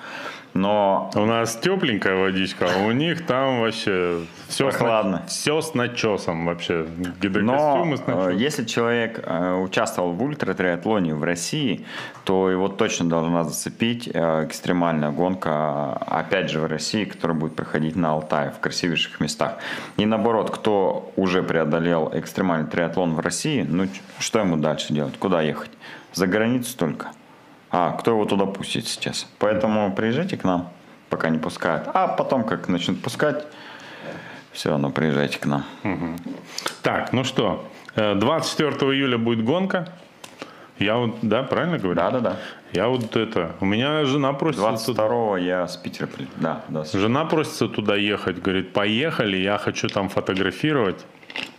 [0.53, 5.23] Но У нас тепленькая водичка, а у них там вообще все Прохладно.
[5.27, 6.85] С, все с начесом вообще.
[6.97, 8.37] Но Гидрокостюмы с э, начесом.
[8.37, 11.85] если человек э, участвовал в ультратриатлоне в России,
[12.23, 17.55] то его точно должна зацепить э, экстремальная гонка, э, опять же, в России, которая будет
[17.55, 19.57] проходить на Алтае, в красивейших местах.
[19.97, 23.87] И наоборот, кто уже преодолел экстремальный триатлон в России, ну,
[24.19, 25.17] что ему дальше делать?
[25.17, 25.71] Куда ехать?
[26.13, 27.07] За границу только.
[27.75, 29.27] А, кто его туда пустит сейчас?
[29.39, 30.69] Поэтому приезжайте к нам,
[31.09, 31.89] пока не пускают.
[31.95, 33.47] А потом, как начнут пускать,
[34.51, 35.65] все равно приезжайте к нам.
[36.83, 39.87] Так, ну что, э, 24 июля будет гонка.
[40.77, 41.95] Я вот, да, правильно говорю?
[41.95, 42.37] Да, да, да.
[42.73, 44.91] Я вот это, у меня жена просится...
[44.91, 46.07] 22-го я с Питера.
[46.35, 46.83] Да, да.
[46.83, 51.03] Жена просится туда ехать, говорит, поехали, я хочу там фотографировать.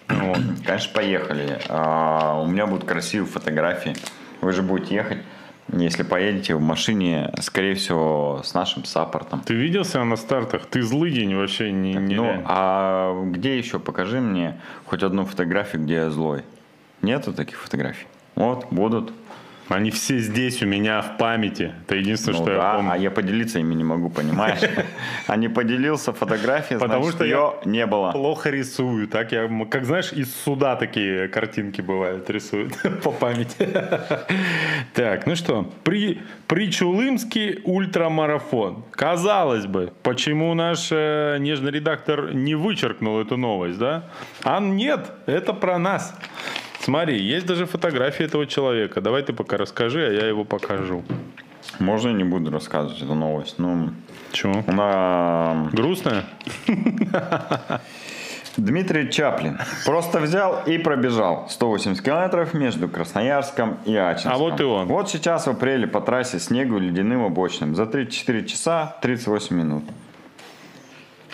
[0.07, 0.39] Вот.
[0.65, 1.59] Конечно, поехали.
[1.69, 3.97] А, у меня будут красивые фотографии.
[4.41, 5.19] Вы же будете ехать.
[5.73, 9.41] Если поедете в машине, скорее всего, с нашим саппортом.
[9.41, 10.67] Ты виделся на стартах?
[10.67, 13.79] Ты злыдень вообще не, не Ну, а где еще?
[13.79, 16.43] Покажи мне хоть одну фотографию, где я злой.
[17.03, 18.07] Нету таких фотографий?
[18.35, 19.13] Вот, будут.
[19.69, 21.73] Они все здесь у меня в памяти.
[21.87, 22.93] Это единственное, Ну что я да, помню.
[22.93, 24.61] а я поделиться ими не могу, понимаешь?
[25.27, 28.13] А не поделился фотографией, Потому что я ее не было.
[28.13, 29.09] Плохо рисую.
[29.09, 33.69] Так я, как знаешь, из суда такие картинки бывают, рисуют по памяти.
[34.93, 38.85] Так, ну что, при, Причулымский ультрамарафон.
[38.93, 44.05] Казалось бы, почему наш э, нежный редактор не вычеркнул эту новость, да?
[44.43, 46.15] А нет, это про нас.
[46.85, 49.01] Смотри, есть даже фотографии этого человека.
[49.01, 51.03] Давай ты пока расскажи, а я его покажу.
[51.79, 53.59] Можно я не буду рассказывать эту новость?
[53.59, 53.89] Ну,
[54.33, 54.63] Чего?
[54.67, 55.71] она...
[55.73, 56.25] Грустная?
[58.59, 64.33] Дмитрий Чаплин просто взял и пробежал 180 километров между Красноярском и Ачинском.
[64.33, 64.87] А вот и он.
[64.87, 69.85] Вот сейчас в апреле по трассе снегу ледяным обочинам за 34 часа 38 минут.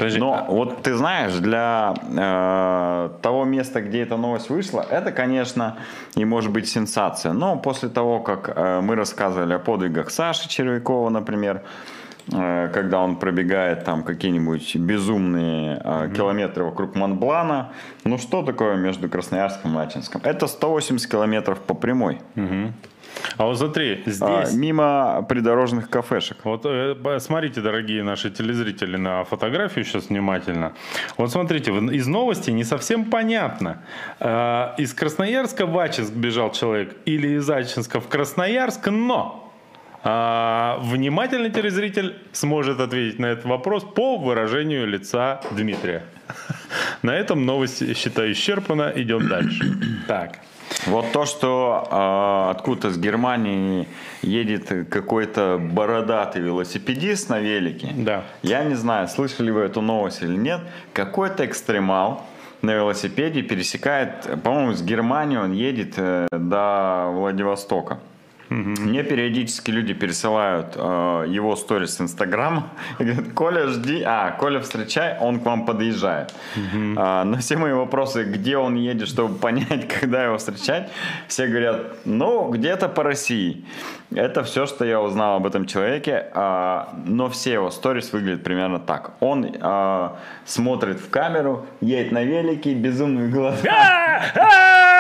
[0.01, 5.13] Подожди, Но а- вот ты знаешь, для э, того места, где эта новость вышла, это,
[5.13, 5.77] конечно,
[6.17, 7.35] и может быть сенсация.
[7.35, 11.63] Но после того, как э, мы рассказывали о подвигах Саши Червякова, например,
[12.33, 17.73] э, когда он пробегает там какие-нибудь безумные э, километры вокруг Монблана,
[18.05, 20.23] ну что такое между Красноярском и Ачинском?
[20.25, 22.21] Это 180 километров по прямой,
[23.37, 24.21] а вот смотри, здесь...
[24.21, 26.39] а, мимо придорожных кафешек.
[26.45, 30.73] Вот э, смотрите, дорогие наши телезрители, на фотографию сейчас внимательно.
[31.17, 33.83] Вот смотрите, из новости не совсем понятно.
[34.19, 39.51] Э, Из Красноярска в Ачинск бежал человек или из Ачинска в Красноярск, но
[40.03, 46.05] а, внимательный телезритель сможет ответить на этот вопрос по выражению лица Дмитрия.
[47.03, 48.93] На этом новость, считаю, исчерпана.
[48.95, 49.65] Идем дальше.
[50.07, 50.39] Так.
[50.87, 53.87] Вот то, что э, откуда-то с Германии
[54.23, 57.91] едет какой-то бородатый велосипедист на велике.
[57.95, 58.25] Да.
[58.43, 60.61] Я не знаю, слышали вы эту новость или нет.
[60.93, 62.25] Какой-то экстремал
[62.63, 67.99] на велосипеде пересекает, по-моему, с Германии он едет э, до Владивостока.
[68.51, 74.59] Мне периодически люди пересылают э, его сторис с Инстаграма и говорят, Коля, жди, а, Коля,
[74.59, 76.35] встречай, он к вам подъезжает.
[76.97, 80.91] А, на все мои вопросы, где он едет, чтобы понять, когда его встречать,
[81.29, 83.65] все говорят, ну, где-то по России.
[84.13, 88.81] Это все, что я узнал об этом человеке, а, но все его сторис выглядят примерно
[88.81, 89.13] так.
[89.21, 93.63] Он а, смотрит в камеру, едет на велике, безумный глаз.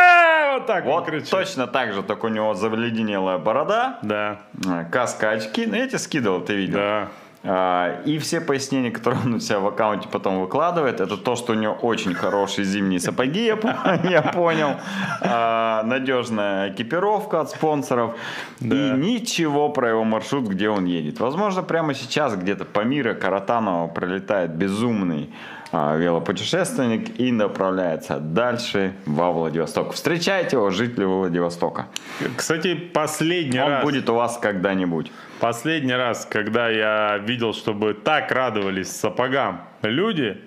[0.71, 1.31] Вот так Вот кричит.
[1.31, 5.67] точно так же, только у него завледенелая борода, Да, э, каска, очки.
[5.67, 6.79] Ну, я тебе скидывал, ты видел.
[6.79, 7.09] да.
[7.43, 11.53] А, И все пояснения, которые он у себя в аккаунте потом выкладывает, это то, что
[11.53, 13.75] у него очень хорошие зимние сапоги, я по-
[14.09, 14.75] я понял.
[15.23, 18.15] А, Надежная экипировка от спонсоров.
[18.61, 21.19] И ничего про его маршрут, где он едет.
[21.19, 25.31] Возможно, прямо сейчас где-то по миру Каратанова пролетает безумный
[25.73, 29.93] велопутешественник и направляется дальше во Владивосток.
[29.93, 31.87] Встречайте его, жители Владивостока.
[32.37, 35.11] Кстати, последний Он раз, будет у вас когда-нибудь.
[35.41, 40.39] последний раз, когда я видел, чтобы так радовались сапогам люди,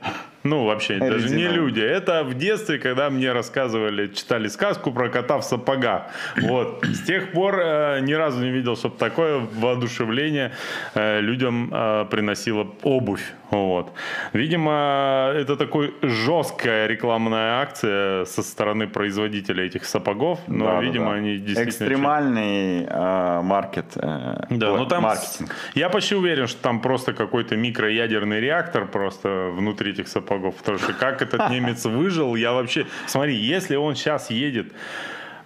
[0.44, 5.40] ну вообще даже не люди, это в детстве, когда мне рассказывали, читали сказку про кота
[5.40, 6.04] в сапогах.
[6.42, 10.52] Вот с тех пор э, ни разу не видел, чтобы такое воодушевление
[10.96, 13.34] э, людям э, приносила обувь.
[13.54, 13.94] Вот.
[14.34, 21.12] Видимо, это такой жесткая рекламная акция со стороны производителя этих сапогов, но, Да, да, видимо,
[21.12, 21.18] да.
[21.18, 23.86] они действительно Экстремальный э, маркет.
[23.96, 25.56] э, Да, но там маркетинг.
[25.76, 30.56] я почти уверен, что там просто какой-то микроядерный реактор просто внутри этих сапогов.
[30.56, 32.86] Потому что как этот немец выжил, я вообще...
[33.08, 34.74] Смотри, если он сейчас едет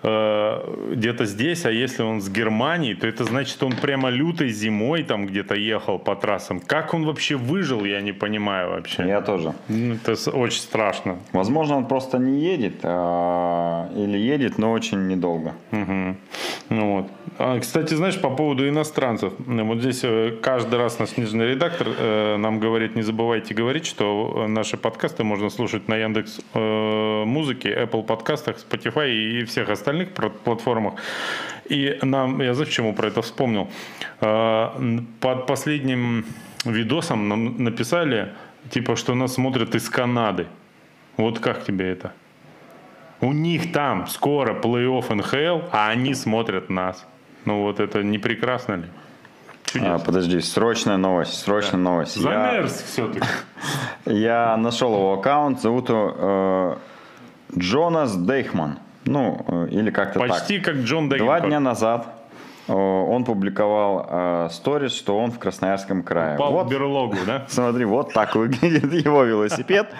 [0.04, 5.04] э, где-то здесь, а если он с Германии, то это значит, он прямо лютой зимой
[5.04, 6.60] там где-то ехал по трассам.
[6.60, 9.08] Как он вообще выжил, я не понимаю вообще.
[9.08, 9.54] Я тоже.
[9.68, 11.18] Ну, Это очень страшно.
[11.34, 15.54] Возможно, он просто не едет, а, или едет, но очень недолго.
[15.72, 16.18] Мгм.
[16.70, 17.08] Ну вот.
[17.40, 19.34] А, кстати, знаешь, по поводу иностранцев.
[19.38, 24.46] Вот здесь э, каждый раз наш снежный редактор э, нам говорит, не забывайте говорить, что
[24.48, 30.30] наши подкасты можно слушать на Яндекс э, Музыке, Apple подкастах, Spotify и всех остальных пр-
[30.44, 30.94] платформах.
[31.70, 33.68] И нам, я почему про это вспомнил?
[34.22, 36.26] Н- Под последним
[36.66, 38.34] видосом нам написали,
[38.70, 40.48] типа, что нас смотрят из Канады.
[41.18, 42.12] Вот как тебе это?
[43.22, 47.06] У них там скоро плей-офф НХЛ, а они смотрят нас.
[47.46, 48.86] Ну вот это не прекрасно ли?
[49.82, 51.90] А, подожди, срочная новость, срочная да.
[51.90, 52.16] новость.
[52.16, 53.28] Замерз я, все-таки.
[54.06, 58.80] Я нашел его аккаунт, зовут его э, Джонас Дейхман.
[59.08, 60.30] Ну, э, или как-то так.
[60.30, 61.28] Почти как Джон Дейхман.
[61.28, 62.08] Два дня назад
[62.68, 66.36] э, он публиковал э, сторис, что он в Красноярском крае.
[66.36, 67.46] Упал вот, в берлогу, да?
[67.50, 69.92] Смотри, вот так выглядит его велосипед.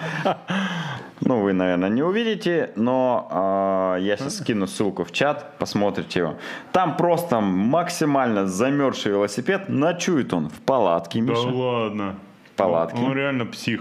[1.20, 6.34] Ну, вы, наверное, не увидите, но э, я сейчас скину ссылку в чат, посмотрите его.
[6.72, 9.68] Там просто максимально замерзший велосипед.
[9.68, 11.42] Ночует он в палатке, Миша.
[11.42, 12.14] Да ладно.
[12.52, 12.98] В палатке.
[12.98, 13.80] Он, он реально псих.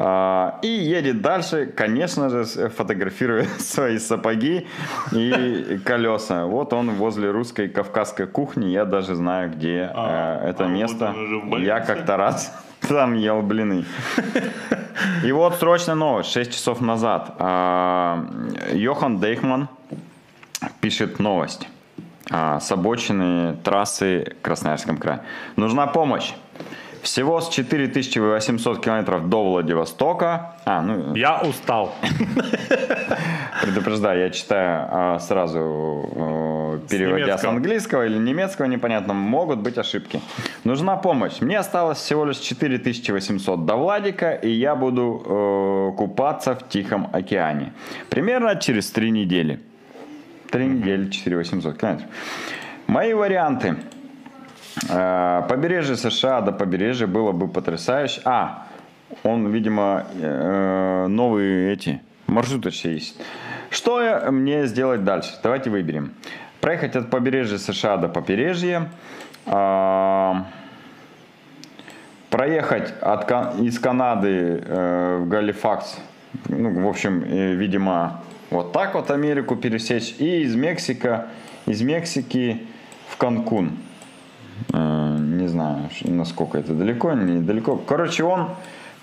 [0.00, 4.66] А, и едет дальше, конечно же, фотографируя свои сапоги
[5.12, 6.46] и колеса.
[6.46, 8.66] Вот он возле русской кавказской кухни.
[8.66, 11.14] Я даже знаю, где а, э, это а место.
[11.44, 12.52] Вот я как-то раз
[12.88, 13.84] там ел блины.
[15.24, 17.34] И вот срочная новость, 6 часов назад.
[17.38, 18.24] А,
[18.72, 19.68] Йохан Дейхман
[20.80, 21.68] пишет новость
[22.30, 25.22] с обочины трассы в Красноярском крае.
[25.56, 26.34] Нужна помощь.
[27.02, 30.54] Всего с 4800 километров до Владивостока.
[30.64, 31.14] А, ну...
[31.14, 31.94] Я устал.
[33.62, 40.20] Предупреждаю, я читаю а, сразу, переводя с, с английского или немецкого, непонятно, могут быть ошибки.
[40.64, 41.40] Нужна помощь.
[41.40, 47.72] Мне осталось всего лишь 4800 до Владика, и я буду э, купаться в Тихом океане.
[48.10, 49.60] Примерно через 3 недели.
[50.50, 52.08] 3 недели, 4800 километров.
[52.86, 53.76] Мои варианты–
[54.86, 58.20] побережье США до побережья было бы потрясающе.
[58.24, 58.66] А,
[59.22, 63.20] он, видимо, э, новые эти маршруты есть.
[63.70, 65.30] Что мне сделать дальше?
[65.42, 66.12] Давайте выберем.
[66.60, 68.88] Проехать от побережья США до побережья.
[69.46, 70.46] А,
[72.30, 75.98] проехать от, из Канады э, в Галифакс.
[76.48, 80.14] Ну, в общем, видимо, вот так вот Америку пересечь.
[80.18, 81.28] И из Мексика,
[81.66, 82.66] из Мексики
[83.08, 83.78] в Канкун.
[84.72, 87.76] Э, не знаю, насколько это далеко, недалеко.
[87.76, 88.50] Короче, он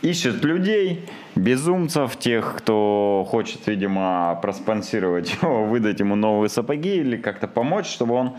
[0.01, 7.47] ищет людей, безумцев, тех, кто хочет, видимо, проспонсировать его, выдать ему новые сапоги или как-то
[7.47, 8.33] помочь, чтобы он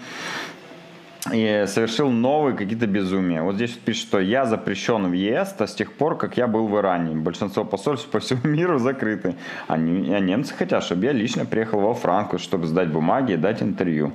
[1.32, 3.42] и совершил новые какие-то безумия.
[3.42, 6.78] Вот здесь пишет, что я запрещен в ЕС с тех пор, как я был в
[6.78, 7.16] Иране.
[7.16, 9.34] Большинство посольств по всему миру закрыты.
[9.68, 13.62] Не, а немцы хотят, чтобы я лично приехал во Франкфурт, чтобы сдать бумаги и дать
[13.62, 14.12] интервью.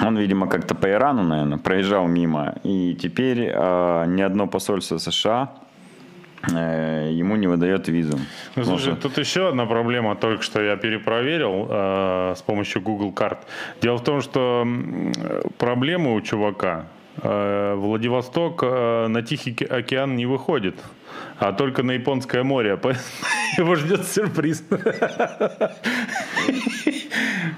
[0.00, 2.54] Он, видимо, как-то по Ирану, наверное, проезжал мимо.
[2.64, 5.52] И теперь э, ни одно посольство США
[6.52, 8.18] э, ему не выдает визу.
[8.56, 9.02] Ну, слушай, Может...
[9.02, 13.46] тут еще одна проблема, только что я перепроверил э, с помощью Google карт.
[13.80, 14.66] Дело в том, что
[15.58, 16.86] проблема у чувака.
[17.22, 20.74] Э, Владивосток э, на Тихий океан не выходит,
[21.38, 22.78] а только на Японское море.
[23.58, 24.64] Его ждет сюрприз.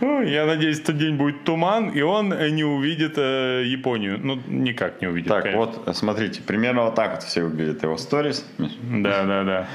[0.00, 4.18] Я надеюсь, тот день будет туман, и он не увидит э, Японию.
[4.22, 5.28] Ну, никак не увидит.
[5.28, 5.64] Так, конечно.
[5.64, 8.46] вот, смотрите, примерно вот так вот все выглядит его сторис.
[8.58, 9.68] Да, да, да.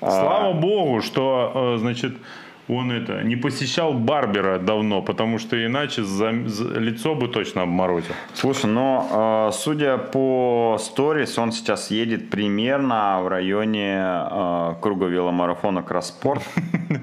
[0.00, 2.14] А, Слава богу, что, значит,
[2.68, 8.14] он это не посещал барбера давно, потому что иначе за, за, лицо бы точно обморозил.
[8.34, 15.82] Слушай, но э, судя по сторис, он сейчас едет примерно в районе э, круга веломарафона
[15.82, 16.42] Кросспорт.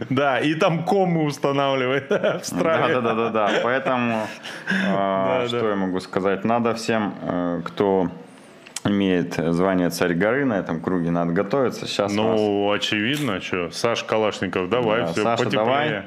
[0.10, 2.10] Да, и там комы устанавливает
[2.42, 2.96] в стране.
[2.96, 4.28] Да, да, да, да, Поэтому,
[4.70, 8.10] э, что я могу сказать, надо всем, э, кто
[8.86, 11.86] имеет звание царь горы на этом круге, надо готовиться.
[11.88, 12.78] Сейчас ну, нас...
[12.80, 13.72] очевидно, что.
[13.72, 15.66] Саш Калашников, давай, да, все Саша, потеплее.
[15.66, 16.06] давай.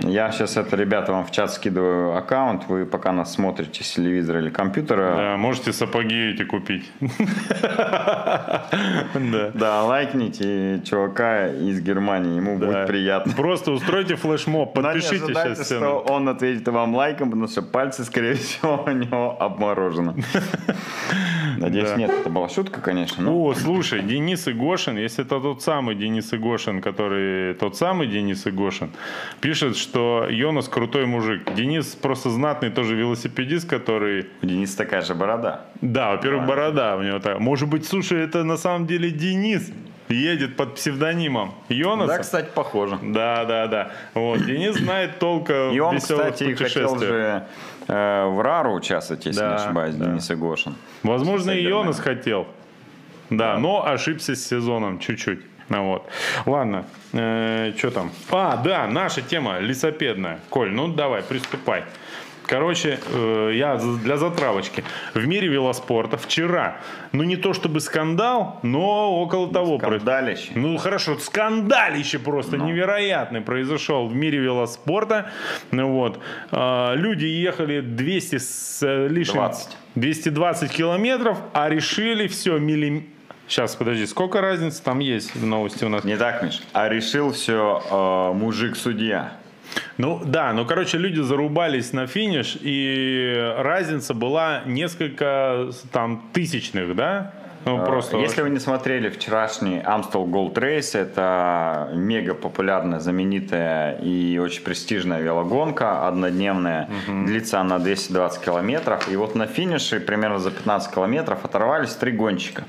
[0.00, 2.68] Я сейчас это, ребята, вам в чат скидываю аккаунт.
[2.68, 5.14] Вы пока нас смотрите с телевизора или компьютера.
[5.16, 6.90] Да, можете сапоги эти купить.
[9.54, 12.36] Да, лайкните чувака из Германии.
[12.36, 13.32] Ему будет приятно.
[13.32, 18.84] Просто устройте флешмоб, подпишите сейчас что он ответит вам лайком, потому что пальцы, скорее всего,
[18.86, 20.14] у него обморожены.
[21.58, 23.30] Надеюсь, нет, это была шутка, конечно.
[23.30, 28.90] О, слушай, Денис Игошин, если это тот самый Денис Игошин, который тот самый Денис Игошин,
[29.40, 31.54] пишет пишет, что Йонас крутой мужик.
[31.54, 34.26] Денис просто знатный тоже велосипедист, который...
[34.42, 35.62] У Дениса такая же борода.
[35.80, 37.38] Да, во-первых, борода у него так.
[37.38, 39.70] Может быть, слушай, это на самом деле Денис
[40.08, 42.12] едет под псевдонимом Йонаса.
[42.12, 42.98] Да, кстати, похоже.
[43.02, 43.90] Да, да, да.
[44.14, 47.44] Вот, Денис знает толка И он, кстати, хотел же
[47.86, 50.06] э, в Рару участвовать, если да, не ошибаюсь, да.
[50.06, 50.74] Денис Игошин.
[51.02, 52.46] Возможно, и Йонас хотел.
[53.30, 55.40] Да, да, но ошибся с сезоном чуть-чуть.
[55.68, 56.06] Ну, вот.
[56.46, 58.10] Ладно, э, что там?
[58.30, 60.40] А, да, наша тема лесопедная.
[60.50, 61.84] Коль, ну давай, приступай.
[62.46, 64.84] Короче, э, я для затравочки.
[65.14, 66.78] В мире велоспорта вчера,
[67.12, 69.78] ну не то чтобы скандал, но около того.
[69.78, 70.52] Скандалище.
[70.54, 72.66] Ну хорошо, скандалище просто но.
[72.66, 75.30] невероятный произошел в мире велоспорта.
[75.70, 76.20] Ну вот.
[76.50, 79.36] Э, люди ехали 200 с лишним...
[79.36, 79.76] 20.
[79.94, 83.11] 220 километров, а решили все миллиметр
[83.52, 86.04] Сейчас, подожди, сколько разницы там есть в новости у нас?
[86.04, 86.62] Не так, Миш.
[86.72, 89.34] А решил все э, мужик-судья.
[89.98, 97.34] Ну да, ну короче, люди зарубались на финиш, и разница была несколько там тысячных, да?
[97.66, 103.98] Ну, э, просто Если вы не смотрели вчерашний Amstel Gold Race, это мега популярная, знаменитая
[103.98, 107.26] и очень престижная велогонка, однодневная, угу.
[107.26, 112.64] длится она 220 километров, и вот на финише примерно за 15 километров оторвались три гонщика.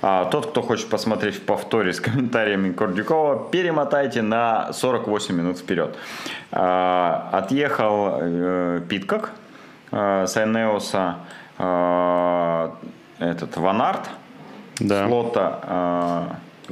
[0.00, 5.96] А, тот, кто хочет посмотреть в повторе с комментариями Кордюкова, перемотайте на 48 минут вперед.
[6.52, 9.30] А, отъехал э, Питкок
[9.90, 11.16] э, с Айнеоса,
[11.58, 12.70] э,
[13.18, 14.08] этот Ванарт,
[14.78, 15.06] да.
[15.06, 16.22] с Лота, э,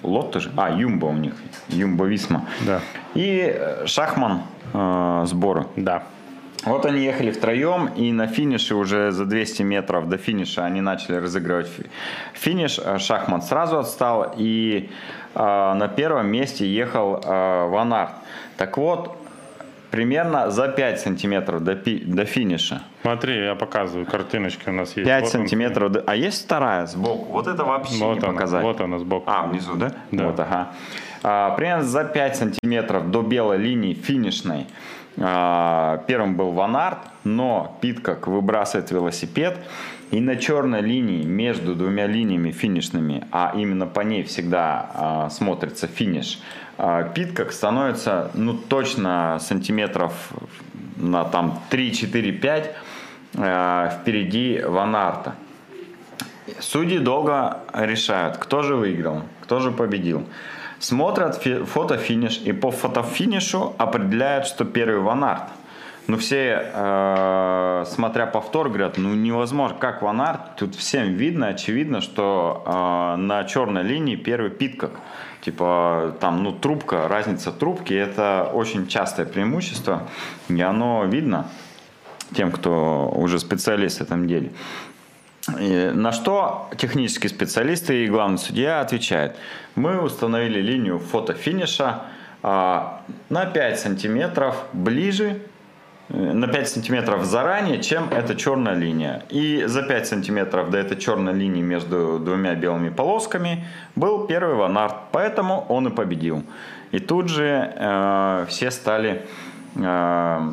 [0.02, 1.34] Лотта же, а, Юмба у них,
[1.68, 2.44] Юмба Висма.
[2.60, 2.80] Да.
[3.14, 5.66] И Шахман э, сбора.
[5.76, 6.04] Да.
[6.66, 11.14] Вот они ехали втроем, и на финише уже за 200 метров до финиша они начали
[11.14, 11.70] разыгрывать
[12.34, 12.80] финиш.
[12.82, 14.90] Э, Шахман сразу отстал, и
[15.34, 18.14] э, на первом месте ехал э, Ван Арт.
[18.56, 19.16] Так вот,
[19.96, 22.82] примерно за 5 сантиметров до, пи- до финиша.
[23.02, 25.08] Смотри, я показываю, картиночки у нас есть.
[25.08, 26.04] 5 вот сантиметров, до...
[26.06, 27.32] а есть вторая сбоку?
[27.32, 28.62] Вот это вообще вот не она, показать.
[28.62, 29.30] Вот она сбоку.
[29.30, 29.92] А, внизу, да?
[30.12, 30.26] Да.
[30.26, 30.68] Вот, ага.
[31.22, 34.66] А, примерно за 5 сантиметров до белой линии финишной
[35.18, 39.58] а, первым был Ван Арт, но Питкок выбрасывает велосипед.
[40.12, 45.88] И на черной линии между двумя линиями финишными, а именно по ней всегда а, смотрится
[45.88, 46.38] финиш,
[46.78, 50.12] а, Питкок становится ну точно сантиметров
[50.96, 52.70] на там 3-4-5
[53.38, 55.34] а, впереди Ван Арта.
[56.60, 60.26] Судьи долго решают, кто же выиграл, кто же победил
[60.78, 65.42] смотрят фотофиниш и по фотофинишу определяют, что первый Ван Арт.
[66.08, 72.00] Ну, все, э, смотря повтор, говорят, ну, невозможно, как Ван Арт, тут всем видно, очевидно,
[72.00, 74.92] что э, на черной линии первый Питкок.
[75.40, 80.08] Типа, там, ну, трубка, разница трубки, это очень частое преимущество,
[80.48, 81.46] и оно видно
[82.34, 84.52] тем, кто уже специалист в этом деле.
[85.60, 89.36] И на что технические специалисты и главный судья отвечают.
[89.76, 92.02] Мы установили линию фотофиниша
[92.42, 95.40] а, на 5 сантиметров ближе,
[96.08, 99.22] на 5 сантиметров заранее, чем эта черная линия.
[99.28, 103.64] И за 5 сантиметров до этой черной линии между двумя белыми полосками
[103.96, 106.44] был первый ванарт, поэтому он и победил.
[106.92, 109.26] И тут же э, все стали
[109.74, 110.52] э,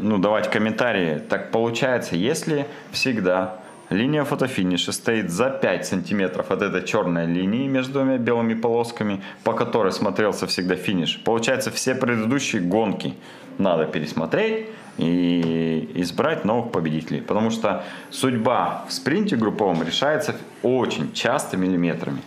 [0.00, 1.18] ну, давать комментарии.
[1.28, 3.58] Так получается, если всегда
[3.92, 9.52] Линия фотофиниша стоит за 5 сантиметров от этой черной линии между двумя белыми полосками, по
[9.52, 11.20] которой смотрелся всегда финиш.
[11.22, 13.14] Получается, все предыдущие гонки
[13.58, 14.66] надо пересмотреть
[14.98, 17.20] и избрать новых победителей.
[17.20, 22.18] Потому что судьба в спринте групповом решается очень часто миллиметрами.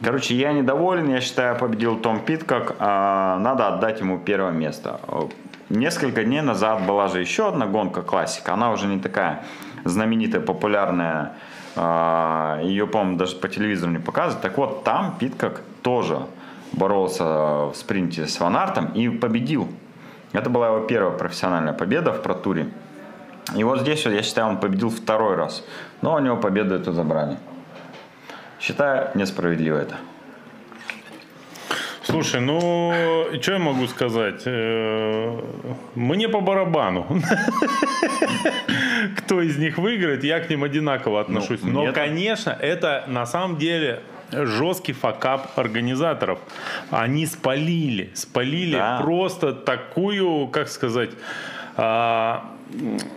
[0.00, 5.00] Короче, я недоволен, я считаю, победил Том Питкок, а надо отдать ему первое место.
[5.70, 9.44] Несколько дней назад была же еще одна гонка классика, она уже не такая
[9.84, 11.32] знаменитая, популярная,
[11.76, 14.42] а, ее, по-моему, даже по телевизору не показывают.
[14.42, 16.20] Так вот, там Питкок тоже
[16.72, 19.68] боролся в спринте с Ванартом и победил.
[20.32, 22.68] Это была его первая профессиональная победа в протуре.
[23.56, 25.64] И вот здесь, я считаю, он победил второй раз.
[26.02, 27.38] Но у него победу эту забрали.
[28.60, 29.96] Считаю, несправедливо это.
[32.02, 32.92] Слушай, ну,
[33.40, 34.42] что я могу сказать?
[34.46, 35.40] Э,
[35.94, 37.06] мне по барабану.
[39.18, 41.60] Кто из них выиграет, я к ним одинаково отношусь.
[41.62, 44.00] Ну, Но, конечно, это на самом деле
[44.32, 46.38] жесткий факап организаторов.
[46.90, 49.00] Они спалили, спалили да.
[49.02, 51.10] просто такую, как сказать,
[51.76, 52.52] а,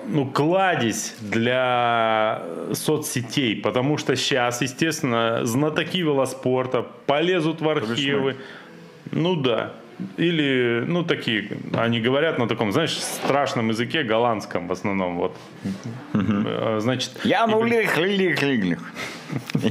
[0.07, 2.43] ну, кладезь для
[2.73, 8.37] соцсетей, потому что сейчас, естественно, знатоки велоспорта полезут в архивы,
[9.11, 9.73] ну да.
[10.17, 15.37] Или, ну, такие, они говорят на таком, знаешь, страшном языке, голландском в основном, вот.
[16.13, 16.79] Угу.
[16.79, 17.11] Значит...
[17.23, 18.79] Я ну лих, лих, лих.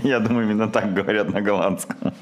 [0.03, 2.13] Я думаю, именно так говорят на голландском.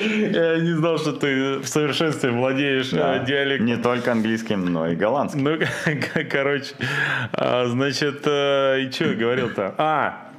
[0.00, 3.22] Я не знал, что ты в совершенстве владеешь да.
[3.22, 3.66] Э, диалектом.
[3.66, 5.44] Не только английским, но и голландским.
[5.44, 5.58] Ну,
[6.30, 6.74] короче,
[7.32, 9.74] а, значит, э, и что я говорил-то?
[9.78, 10.30] А,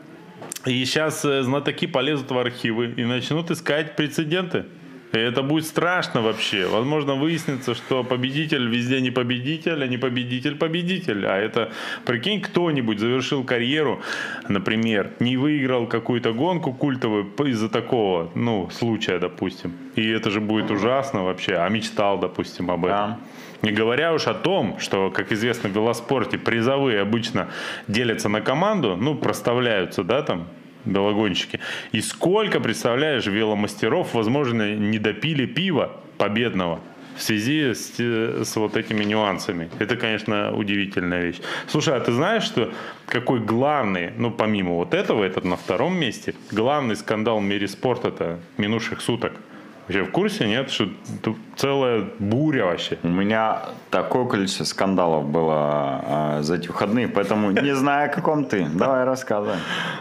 [0.66, 4.66] и сейчас э, знатоки полезут в архивы и начнут искать прецеденты.
[5.14, 6.66] И это будет страшно вообще.
[6.68, 11.26] Возможно, выяснится, что победитель везде не победитель, а не победитель победитель.
[11.28, 11.72] А это,
[12.03, 14.01] прикинь, кто-нибудь завершил карьеру,
[14.49, 19.74] например, не выиграл какую-то гонку культовую из-за такого, ну, случая, допустим.
[19.95, 21.57] И это же будет ужасно вообще.
[21.57, 22.97] А мечтал, допустим, об этом.
[22.97, 23.20] Да.
[23.61, 27.49] Не говоря уж о том, что, как известно, в велоспорте призовые обычно
[27.88, 30.47] делятся на команду, ну, проставляются, да, там,
[30.86, 31.59] велогонщики.
[31.91, 36.79] И сколько, представляешь, веломастеров, возможно, не допили пива победного
[37.17, 39.69] в связи с, с вот этими нюансами.
[39.79, 41.39] Это, конечно, удивительная вещь.
[41.67, 42.73] Слушай, а ты знаешь, что
[43.05, 48.07] какой главный, ну, помимо вот этого, этот на втором месте, главный скандал в мире спорта
[48.07, 49.34] это минувших суток–
[49.88, 50.71] Вообще в курсе, нет?
[50.71, 50.88] Что
[51.21, 52.97] тут целая буря вообще.
[53.03, 58.45] У меня такое количество скандалов было э, за эти выходные, поэтому не знаю, о каком
[58.45, 58.65] ты.
[58.73, 59.57] Давай рассказывай.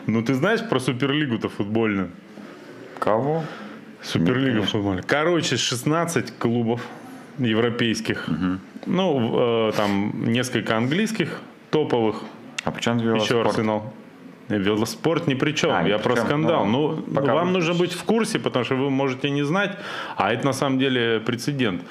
[0.07, 2.11] Ну, ты знаешь про Суперлигу-то футбольную?
[3.01, 3.43] Кого?
[4.03, 5.03] Суперлига футбольная.
[5.03, 6.81] Короче, 16 клубов
[7.39, 8.29] европейских.
[8.29, 8.59] Угу.
[8.87, 12.23] Ну, э, там несколько английских топовых.
[12.65, 13.93] А почему Еще Арсенал.
[14.59, 15.73] Велоспорт ни при чем.
[15.73, 16.67] А, я про скандал.
[16.67, 19.79] Ну, ну вам нужно быть в курсе, потому что вы можете не знать,
[20.17, 21.83] а это на самом деле прецедент.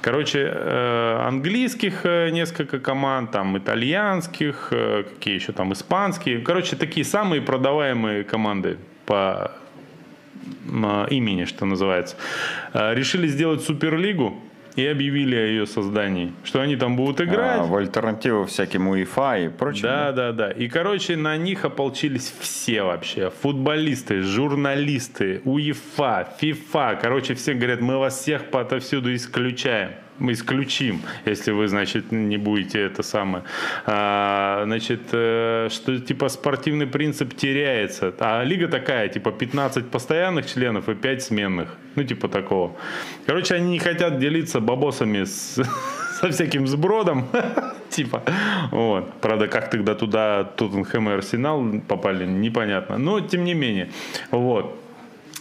[0.00, 6.38] Короче, э, английских э, несколько команд, там итальянских, э, какие еще там испанские.
[6.38, 9.52] Короче, такие самые продаваемые команды по
[11.10, 12.16] имени, что называется.
[12.74, 14.34] Решили сделать Суперлигу
[14.78, 17.60] и объявили о ее создании, что они там будут играть.
[17.60, 19.82] А, в альтернативу всяким УЕФА и прочим.
[19.82, 20.50] Да, да, да.
[20.52, 23.32] И, короче, на них ополчились все вообще.
[23.42, 26.96] Футболисты, журналисты, УЕФА, ФИФА.
[27.02, 29.90] Короче, все говорят, мы вас всех отовсюду исключаем
[30.20, 33.44] исключим, если вы, значит, не будете это самое.
[33.86, 38.14] А, значит, э, что типа спортивный принцип теряется.
[38.18, 41.76] А лига такая, типа 15 постоянных членов и 5 сменных.
[41.94, 42.76] Ну, типа такого.
[43.26, 45.60] Короче, они не хотят делиться бабосами с,
[46.20, 47.28] со всяким сбродом.
[47.90, 48.22] типа.
[48.70, 49.20] Вот.
[49.20, 52.98] Правда, как тогда туда Тоттенхэм и Арсенал попали, непонятно.
[52.98, 53.90] Но, тем не менее.
[54.30, 54.78] Вот.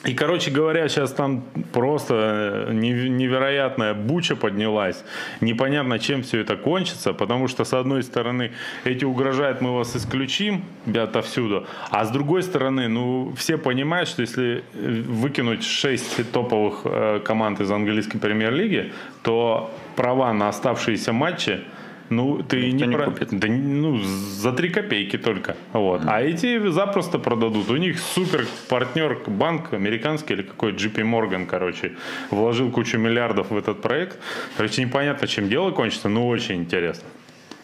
[0.07, 1.43] И, короче говоря, сейчас там
[1.73, 5.03] просто невероятная буча поднялась.
[5.41, 8.51] Непонятно, чем все это кончится, потому что, с одной стороны,
[8.85, 10.63] эти угрожают, мы вас исключим
[10.95, 17.59] отовсюду, а с другой стороны, ну, все понимают, что если выкинуть 6 топовых э, команд
[17.59, 18.93] из английской премьер-лиги,
[19.23, 21.59] то права на оставшиеся матчи–
[22.09, 23.05] ну, ты Никто не, про...
[23.05, 23.29] купит.
[23.31, 25.55] Да, ну, за 3 копейки только.
[25.73, 26.01] Вот.
[26.01, 26.09] Mm.
[26.09, 27.69] А эти запросто продадут.
[27.69, 31.93] У них супер партнер, банк американский или какой JP Morgan, короче,
[32.31, 34.17] вложил кучу миллиардов в этот проект.
[34.55, 37.07] Короче, непонятно, чем дело кончится, но очень интересно.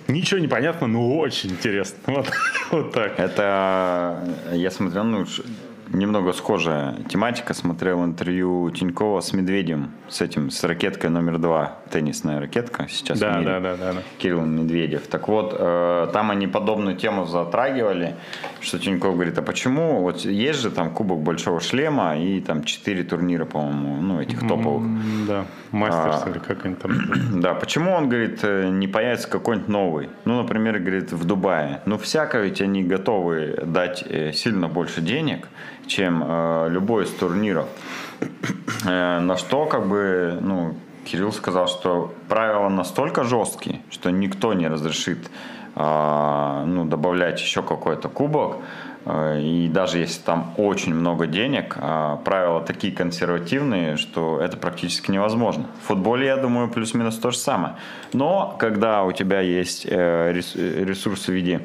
[0.07, 1.97] Ничего не понятно, но очень интересно.
[2.07, 2.31] Вот,
[2.71, 3.19] вот так.
[3.19, 5.25] Это я смотрел, ну,
[5.93, 7.53] немного схожая тематика.
[7.53, 13.39] Смотрел интервью Тинькова с Медведем, с этим, с ракеткой номер два, теннисная ракетка сейчас да,
[13.41, 14.01] да, да, да, да.
[14.17, 15.07] Кирилл Медведев.
[15.07, 18.15] Так вот, э, там они подобную тему затрагивали,
[18.59, 23.03] что Тиньков говорит, а почему, вот есть же там Кубок Большого Шлема и там четыре
[23.03, 24.83] турнира, по-моему, ну, этих топовых.
[25.27, 26.91] Да, мастерс а, или как они там.
[27.43, 30.09] Да, почему он, говорит, э, не появится какой-нибудь новый?
[30.25, 31.81] Ну, например, говорит, в Дубае.
[31.85, 35.47] Ну, всяко ведь они готовы дать э, сильно больше денег,
[35.88, 37.67] чем э, любой из турниров.
[38.86, 40.75] Э, на что как бы, ну,
[41.05, 45.29] Кирилл сказал, что правила настолько жесткие, что никто не разрешит
[45.75, 48.57] э, ну, добавлять еще какой-то кубок.
[49.05, 55.11] Э, и даже если там очень много денег, э, правила такие консервативные, что это практически
[55.11, 55.65] невозможно.
[55.84, 57.75] В футболе, я думаю, плюс-минус то же самое.
[58.13, 61.61] Но когда у тебя есть э, ресурсы в виде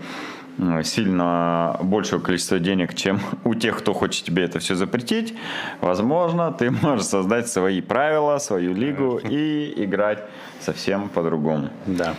[0.85, 5.35] сильно большего количества денег, чем у тех, кто хочет тебе это все запретить,
[5.81, 10.25] возможно, ты можешь создать свои правила, свою лигу и играть
[10.61, 11.71] совсем по-другому.
[11.87, 12.15] Да.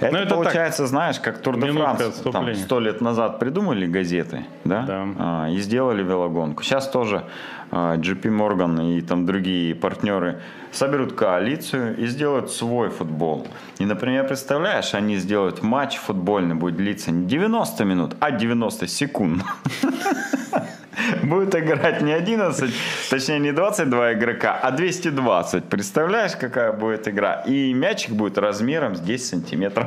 [0.00, 2.22] Это, это получается, так, знаешь, как Тур де Франс.
[2.32, 4.82] Там сто лет назад придумали газеты, да?
[4.82, 5.06] Да.
[5.18, 6.62] А, и сделали велогонку.
[6.62, 7.24] Сейчас тоже
[7.70, 10.40] а, JP Morgan и там другие партнеры
[10.72, 13.46] соберут коалицию и сделают свой футбол.
[13.78, 19.42] И, например, представляешь, они сделают матч футбольный, будет длиться не 90 минут, а 90 секунд.
[21.22, 22.74] Будет играть не 11,
[23.10, 25.64] точнее не 22 игрока, а 220.
[25.64, 27.42] Представляешь, какая будет игра?
[27.46, 29.86] И мячик будет размером с 10 сантиметров.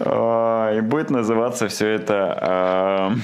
[0.00, 3.16] И будет называться все это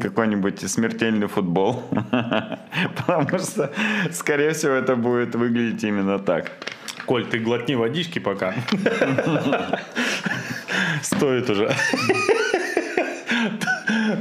[0.00, 1.84] какой-нибудь смертельный футбол.
[2.96, 3.70] Потому что,
[4.12, 6.50] скорее всего, это будет выглядеть именно так.
[7.06, 8.54] Коль, ты глотни водички пока.
[11.02, 11.70] Стоит уже.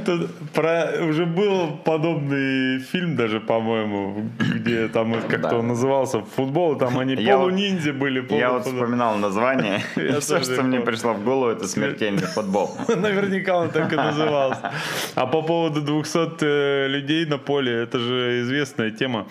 [0.05, 5.57] Тут про, уже был подобный фильм даже, по-моему, где там как-то Да.
[5.59, 8.25] он назывался футбол, там они Я вот- полуниндзя были.
[8.35, 12.69] Я вот полу- вспоминал название, и все, что мне пришло в голову, это смертельный футбол.
[12.87, 14.71] Наверняка он так и назывался.
[15.15, 19.25] А по поводу 200 э, людей на поле, это же известная тема.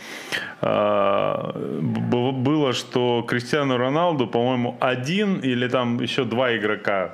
[0.61, 1.53] А,
[2.33, 7.11] Было, что Кристиану Роналду, по-моему, один или там еще два игрока,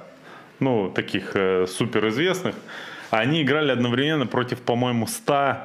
[0.60, 2.54] ну, таких э, суперизвестных,
[3.10, 5.56] они играли одновременно против, по-моему, 100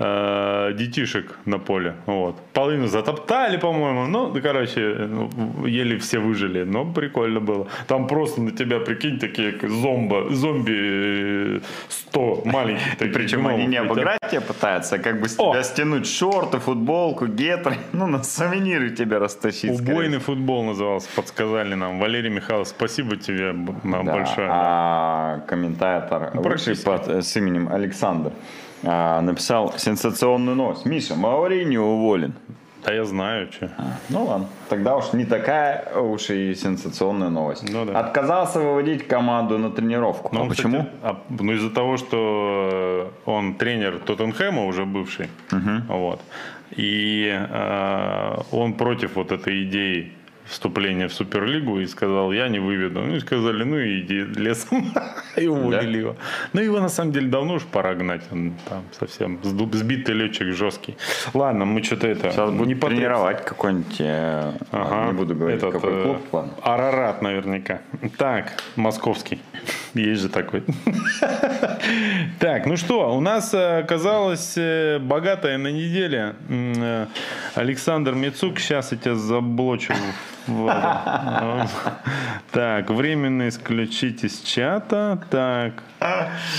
[0.00, 1.94] э, детишек на поле.
[2.06, 2.36] Вот.
[2.52, 4.06] Половину затоптали, по-моему.
[4.06, 5.30] Ну, да, короче, ну,
[5.66, 6.64] еле все выжили.
[6.64, 7.66] Но прикольно было.
[7.86, 12.94] Там просто на тебя, прикинь, такие как зомба, зомби э, 100 маленьких.
[12.94, 16.58] И таких причем они не обыграть тебя пытаются, а как бы с тебя стянуть шорты,
[16.58, 19.70] футболку, гетры, ну, на сувениры тебя растащить.
[19.70, 21.98] Убойный футбол назывался, подсказали нам.
[21.98, 24.48] Валерий Михайлович, спасибо тебе большое.
[24.50, 28.32] А комментатор, Ну, э, с именем Александр,
[28.82, 30.86] а, написал сенсационную новость.
[30.86, 32.34] Миша, Мауриньо уволен.
[32.84, 33.70] Да я знаю, что.
[34.08, 37.70] Ну ладно, тогда уж не такая уж и сенсационная новость.
[37.70, 38.00] Ну да.
[38.00, 40.30] Отказался выводить команду на тренировку.
[40.32, 40.78] Ну, а он, почему?
[40.78, 45.28] кстати, а, ну, из-за того, что он тренер Тоттенхэма уже бывший.
[45.88, 46.20] Вот.
[46.76, 50.12] И э, он против вот этой идеи
[50.50, 53.00] вступления в Суперлигу и сказал, я не выведу.
[53.00, 54.92] Ну и сказали, ну иди лесом.
[55.36, 56.16] И уволили его.
[56.52, 58.22] Ну его на самом деле давно уж пора гнать.
[58.32, 60.96] Он там совсем сбитый летчик жесткий.
[61.34, 62.30] Ладно, мы что-то это...
[62.30, 65.06] Сейчас не потреб- тренировать какой-нибудь, э, Ага.
[65.06, 66.18] не буду говорить, Этот, какой э, клуб.
[66.32, 66.52] Ладно.
[66.62, 67.80] Арарат наверняка.
[68.18, 69.38] Так, московский.
[69.94, 70.62] Есть же такой.
[72.38, 76.34] Так, ну что, у нас э, оказалась э, богатая на неделе.
[76.48, 77.06] Э,
[77.54, 79.92] Александр Мицук, сейчас я тебя заблочу.
[82.50, 85.22] Так, временно исключить из чата.
[85.30, 85.82] Так,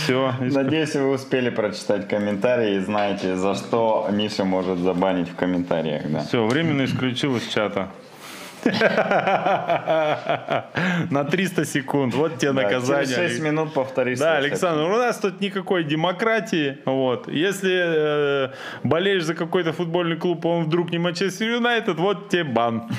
[0.04, 0.34] все.
[0.40, 6.04] Надеюсь, вы успели прочитать комментарии и знаете, за что Миша может забанить в комментариях.
[6.10, 6.20] Да.
[6.20, 7.90] Все, временно исключил из чата.
[11.09, 12.14] На 300 секунд.
[12.14, 13.16] Вот тебе наказание.
[13.16, 14.16] через 6 минут повтори.
[14.16, 16.78] Да, Александр, у нас тут никакой демократии.
[16.86, 17.28] Вот.
[17.28, 18.49] Если э,
[18.84, 22.89] болеешь за какой-то футбольный клуб, а он вдруг не Манчестер Юнайтед, вот тебе бан.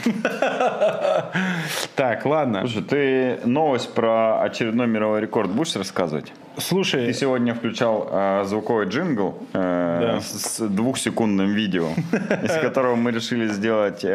[1.95, 2.61] Так, ладно.
[2.61, 6.33] Слушай, ты новость про очередной мировой рекорд будешь рассказывать?
[6.55, 10.21] Ты Слушай, сегодня включал э, звуковой джингл э, Да.
[10.21, 11.89] с, с двухсекундным видео,
[12.45, 14.09] из которого мы решили сделать э,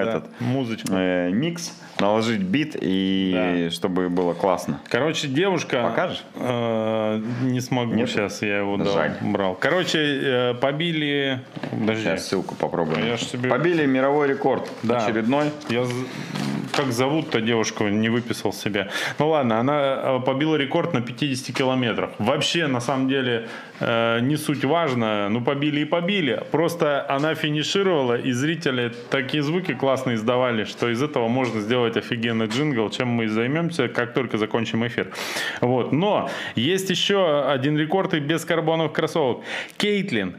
[0.00, 0.88] этот музычку.
[0.92, 4.80] э, микс, наложить бит и чтобы было классно.
[4.88, 5.82] Короче, девушка...
[5.82, 6.22] Покажешь?
[6.34, 8.08] Э, не смогу Нет?
[8.10, 9.12] сейчас, я его да, Жаль.
[9.20, 9.54] брал.
[9.54, 11.40] Короче, э, побили...
[11.70, 12.02] Подожди.
[12.02, 13.06] Сейчас ссылку попробуем.
[13.06, 15.04] Я себе- Побили мировой рекорд Да.
[15.04, 15.50] очередной.
[15.68, 15.84] Я
[16.72, 18.88] как зовут-то девушку, не выписал себя.
[19.18, 22.10] Ну ладно, она э, побила рекорд на 50 километрах.
[22.18, 23.48] Вообще, на самом деле,
[23.80, 25.28] э, не суть важно.
[25.28, 26.40] Ну, побили и побили.
[26.52, 32.46] Просто она финишировала, и зрители такие звуки классно издавали, что из этого можно сделать офигенный
[32.46, 35.08] джингл, чем мы и займемся, как только закончим эфир.
[35.60, 35.92] Вот.
[35.92, 39.44] Но есть еще один рекорд и без карбоновых кроссовок.
[39.76, 40.36] Кейтлин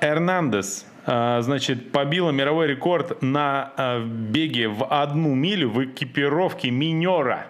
[0.00, 7.46] Эрнандес а, значит, побила мировой рекорд на а, беге в одну милю в экипировке минера.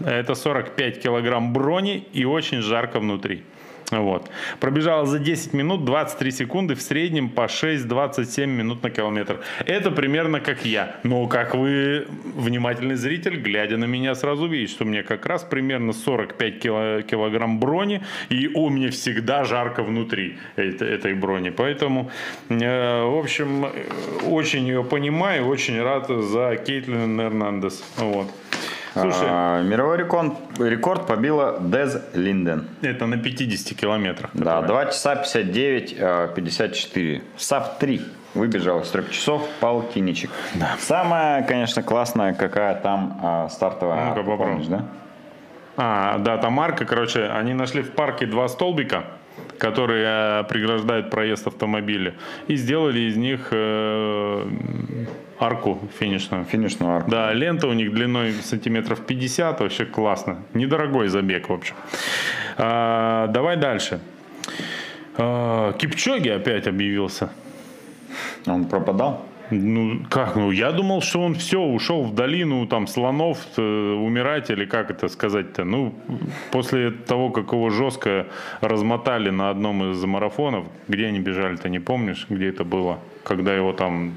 [0.00, 3.44] Это 45 килограмм брони и очень жарко внутри.
[3.90, 4.30] Вот.
[4.60, 9.40] Пробежала за 10 минут 23 секунды в среднем по 6-27 минут на километр.
[9.66, 10.96] Это примерно как я.
[11.02, 15.92] Но как вы, внимательный зритель, глядя на меня, сразу видите, что мне как раз примерно
[15.92, 21.50] 45 кило- килограмм брони, и у меня всегда жарко внутри этой, этой брони.
[21.50, 22.10] Поэтому,
[22.48, 23.66] э, в общем,
[24.26, 27.84] очень ее понимаю, очень рад за Кейтлин Эрнандес.
[27.98, 28.28] Вот.
[28.94, 32.68] Слушай, А, мировой рекорд, рекорд побила Дез Линден.
[32.82, 34.30] это на 50 километрах.
[34.34, 34.84] Да, которая.
[34.84, 37.22] 2 часа 59, э, 54.
[37.36, 38.00] Sub 3
[38.34, 40.30] выбежал из 3 часов Павел Киничек.
[40.78, 44.06] Самая, конечно, классная, какая там э, стартовая.
[44.10, 44.46] Ну-ка, попробуй.
[44.46, 44.84] помнишь, да?
[45.76, 49.04] А, да, там марка, короче, они нашли в парке два столбика,
[49.58, 50.04] которые
[50.40, 52.14] э, преграждают проезд автомобиля,
[52.48, 54.48] и сделали из них э,
[55.38, 56.44] арку финишную.
[56.44, 57.10] Финишную арку.
[57.10, 60.38] Да, лента у них длиной сантиметров 50, вообще классно.
[60.54, 61.74] Недорогой забег, в общем.
[62.56, 64.00] А, давай дальше.
[65.16, 67.30] А, Кипчоги опять объявился.
[68.46, 69.26] Он пропадал?
[69.50, 70.36] Ну, как?
[70.36, 74.90] Ну, я думал, что он все, ушел в долину там слонов э, умирать, или как
[74.90, 75.64] это сказать-то.
[75.64, 75.94] Ну,
[76.50, 78.26] после того, как его жестко
[78.60, 82.98] размотали на одном из марафонов, где они бежали-то, не помнишь, где это было?
[83.22, 84.14] Когда его там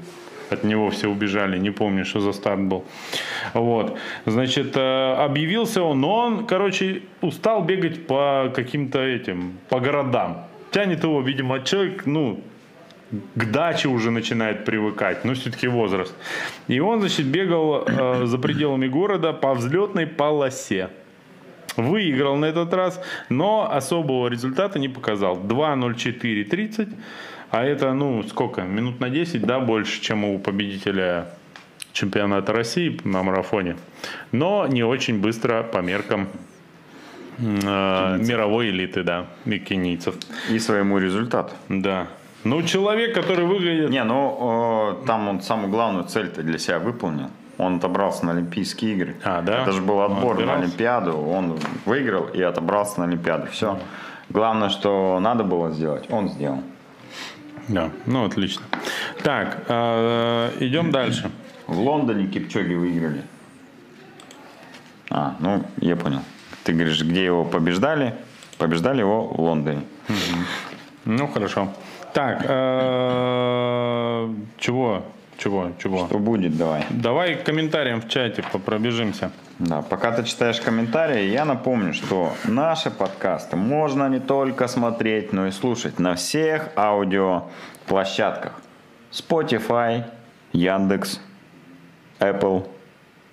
[0.50, 2.84] от него все убежали, не помню, что за старт был.
[3.54, 10.46] Вот, значит, э, объявился он, но он, короче, устал бегать по каким-то этим, по городам.
[10.70, 12.40] Тянет его, видимо, человек, ну,
[13.10, 16.14] к даче уже начинает привыкать, но все-таки возраст.
[16.68, 20.90] И он, значит, бегал э, за пределами города по взлетной полосе.
[21.76, 25.38] Выиграл на этот раз, но особого результата не показал.
[25.38, 26.88] 2.04.30,
[27.50, 31.28] а это, ну, сколько, минут на 10, да, больше, чем у победителя
[31.92, 33.76] чемпионата России на марафоне.
[34.32, 36.28] Но не очень быстро по меркам
[37.38, 40.16] э, мировой элиты, да, и кенийцев.
[40.50, 41.54] И своему результату.
[41.68, 42.08] Да.
[42.44, 43.90] Ну, человек, который выглядит...
[43.90, 47.30] Не, ну, э, там он самую главную цель-то для себя выполнил.
[47.58, 49.16] Он отобрался на Олимпийские игры.
[49.24, 49.62] А, да?
[49.62, 50.54] Это же был отбор Он на?
[50.54, 51.18] Олимпиаду.
[51.18, 53.48] Он выиграл и отобрался на Олимпиаду.
[53.50, 53.78] Все.
[54.30, 56.62] Главное, что надо было сделать, он сделал.
[57.66, 58.62] Да, ну, отлично.
[59.22, 61.30] Так, э, идем дальше.
[61.66, 63.22] В Лондоне Кипчоги выиграли.
[65.10, 66.20] А, ну, я понял.
[66.64, 68.14] Ты говоришь, где его побеждали?
[68.58, 69.82] Побеждали его в Лондоне.
[71.04, 71.72] Ну, хорошо.
[72.18, 75.04] Так, э, чего?
[75.36, 75.70] Чего?
[75.78, 76.06] Чего?
[76.06, 76.84] Что будет, давай.
[76.90, 79.30] Давай к комментариям в чате пробежимся.
[79.60, 85.46] Да, пока ты читаешь комментарии, я напомню, что наши подкасты можно не только смотреть, но
[85.46, 88.54] и слушать на всех аудиоплощадках.
[89.12, 90.02] Spotify,
[90.52, 91.20] Яндекс,
[92.18, 92.66] Apple.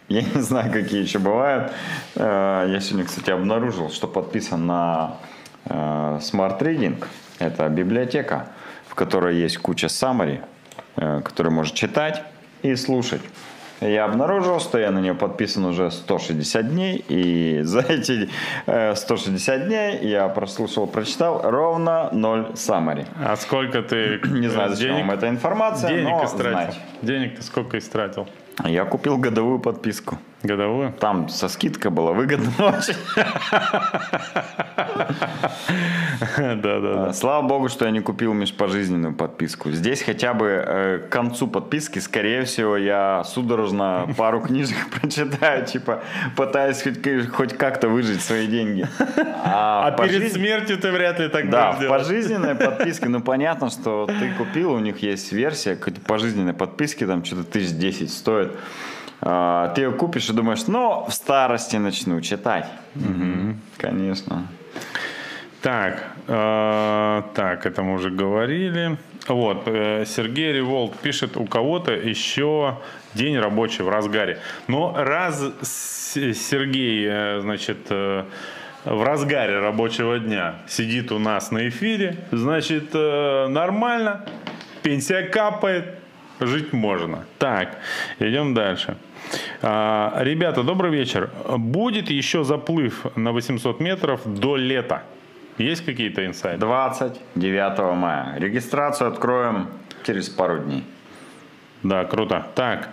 [0.10, 1.72] Я не знаю, какие еще бывают.
[2.16, 5.16] Э, Я сегодня, кстати, обнаружил, что подписан на
[5.66, 5.74] э,
[6.22, 7.04] Smart Reading.
[7.40, 8.50] Это библиотека,
[8.96, 10.42] в которой есть куча summary,
[10.96, 12.24] э, который может читать
[12.62, 13.22] и слушать.
[13.82, 18.30] Я обнаружил, что я на нее подписан уже 160 дней, и за эти
[18.66, 23.06] э, 160 дней я прослушал, прочитал ровно 0 summary.
[23.22, 26.52] А сколько ты Не знаю, э, зачем вам эта информация, денег но истратил?
[26.52, 26.80] знать.
[27.02, 28.30] Денег ты сколько истратил?
[28.64, 30.18] Я купил годовую подписку.
[30.44, 30.94] Годовую?
[31.00, 32.96] Там со скидкой было выгодно очень.
[36.38, 37.14] Да, да, да.
[37.14, 39.72] Слава богу, что я не купил межпожизненную подписку.
[39.72, 46.04] Здесь хотя бы э, к концу подписки, скорее всего, я судорожно пару книжек прочитаю, типа
[46.36, 46.84] пытаясь
[47.30, 48.88] хоть, как-то выжить свои деньги.
[49.44, 54.08] А в перед смертью ты вряд ли так Да, в пожизненной подписке, ну понятно, что
[54.08, 55.78] ты купил, у них есть версия
[56.08, 58.52] пожизненной подписки, там что-то тысяч десять стоит.
[59.22, 62.68] А, Ты ее купишь и думаешь, ну, в старости начну читать.
[63.78, 64.48] Конечно.
[65.62, 68.98] Так, э, так, это мы уже говорили.
[69.28, 72.78] Вот, э, Сергей Револт пишет, у кого-то еще
[73.16, 74.38] день рабочий в разгаре.
[74.68, 78.26] Но раз Сергей, э, значит, э,
[78.86, 84.24] в разгаре рабочего дня сидит у нас на эфире, значит, э, нормально,
[84.84, 85.96] пенсия капает,
[86.40, 87.26] жить можно.
[87.40, 87.78] Так,
[88.20, 88.98] идем дальше.
[89.62, 91.30] А, Ребята, добрый вечер.
[91.58, 95.04] Будет еще заплыв на 800 метров до лета?
[95.58, 96.60] Есть какие-то инсайды?
[96.60, 98.38] 29 мая.
[98.38, 99.68] Регистрацию откроем
[100.06, 100.84] через пару дней.
[101.84, 102.46] Да, круто.
[102.56, 102.90] Так.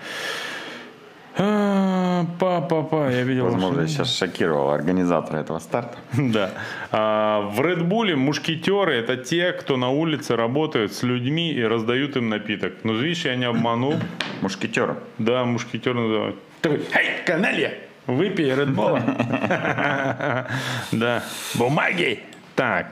[1.37, 3.45] Па-па-па, я видел.
[3.47, 5.97] Возможно, я сейчас шокировал организатора этого старта.
[6.17, 6.51] Да.
[6.91, 12.17] А, В Red Bull мушкетеры это те, кто на улице работают с людьми и раздают
[12.17, 12.73] им напиток.
[12.85, 13.95] Ну, видишь, я не обманул.
[14.43, 14.97] Мушкетеры.
[15.19, 16.37] Да, мушкетер называют.
[16.61, 17.75] Такой, эй, каналья,
[18.07, 19.01] выпей Red Bull.
[20.93, 21.23] Да,
[21.55, 22.21] бумаги.
[22.55, 22.89] Так,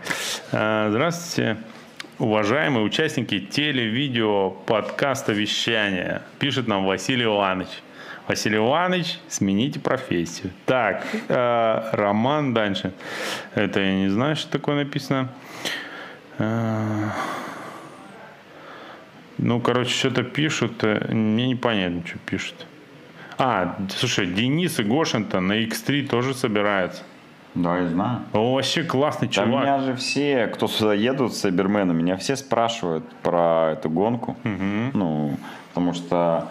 [0.53, 1.59] а, здравствуйте.
[2.19, 7.69] Уважаемые участники телевидео подкаста вещания, пишет нам Василий Иванович.
[8.31, 10.53] Василий Иванович, смените профессию.
[10.65, 12.93] Так, э, Роман дальше.
[13.57, 15.31] Это я не знаю, что такое написано.
[16.39, 17.09] Э,
[19.37, 20.85] ну, короче, что-то пишут.
[20.85, 22.55] э, Мне непонятно, что пишут.
[23.37, 27.03] А, слушай, Денис и Гошин-то на X3 тоже собираются.
[27.57, 28.21] Да, я знаю.
[28.33, 29.65] О, вообще классный Да чувак.
[29.65, 34.37] меня же все, кто сюда едут, сайбермены, меня все спрашивают про эту гонку.
[34.45, 35.37] Ну,
[35.75, 36.49] потому что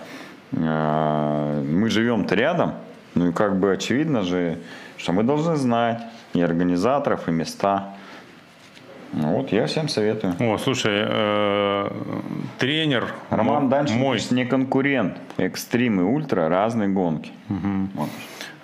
[0.52, 2.74] мы живем-то рядом.
[3.16, 4.58] Ну и как бы очевидно же,
[4.98, 6.02] что мы должны знать
[6.34, 7.96] и организаторов, и места.
[9.14, 10.36] Ну вот, я всем советую.
[10.40, 11.92] О, слушай, э,
[12.60, 15.18] тренер Роман мо- Данчик мой, не конкурент.
[15.38, 17.32] Экстрим и ультра разные гонки.
[17.48, 18.10] Вот.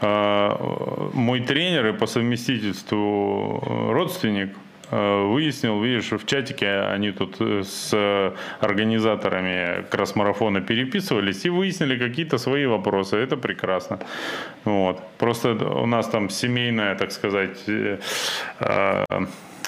[0.01, 4.57] э, мой тренер и по совместительству э, родственник э,
[4.91, 12.65] выяснил, видишь, в чатике они тут э, с организаторами кросс-марафона переписывались и выяснили какие-то свои
[12.65, 13.17] вопросы.
[13.17, 13.99] Это прекрасно.
[14.63, 15.01] Вот.
[15.17, 17.99] Просто у нас там семейная, так сказать, э,
[18.59, 19.05] э,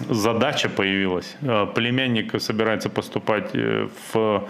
[0.09, 1.35] задача появилась.
[1.41, 4.47] Э, племянник собирается поступать э, в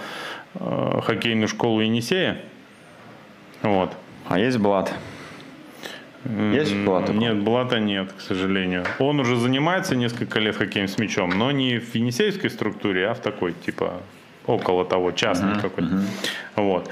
[0.56, 2.42] э, хоккейную школу Енисея.
[3.62, 3.92] Вот.
[4.28, 4.94] А есть Блат?
[6.54, 7.10] Есть Блат?
[7.10, 8.84] Нет, Блата нет, к сожалению.
[9.00, 13.20] Он уже занимается несколько лет хоккеем с мячом, но не в енисейской структуре, а в
[13.20, 14.02] такой, типа,
[14.46, 15.94] около того, частный uh-huh, какой-то.
[15.94, 16.06] Uh-huh.
[16.56, 16.90] Вот.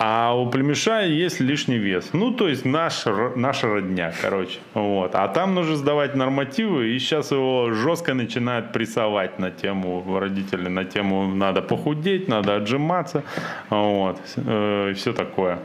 [0.00, 2.10] А у племеша есть лишний вес.
[2.12, 4.60] Ну, то есть наш, наша родня, короче.
[4.72, 5.16] Вот.
[5.16, 10.84] А там нужно сдавать нормативы, и сейчас его жестко начинают прессовать на тему родители, на
[10.84, 13.24] тему надо похудеть, надо отжиматься,
[13.70, 15.58] вот, э, и все такое.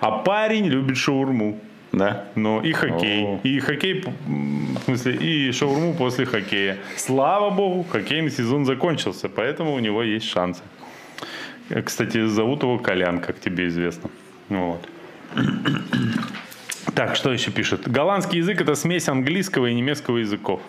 [0.00, 1.58] А парень любит шаурму.
[1.96, 2.24] Да.
[2.34, 3.24] Ну, и хоккей.
[3.24, 3.40] О.
[3.42, 6.76] И хоккей, в смысле, и шаурму после хоккея.
[6.96, 10.62] Слава богу, хоккейный сезон закончился, поэтому у него есть шансы.
[11.84, 14.10] Кстати, зовут его Колян, как тебе известно.
[14.48, 14.88] Вот.
[16.94, 17.88] Так, что еще пишет?
[17.92, 20.60] Голландский язык это смесь английского и немецкого языков.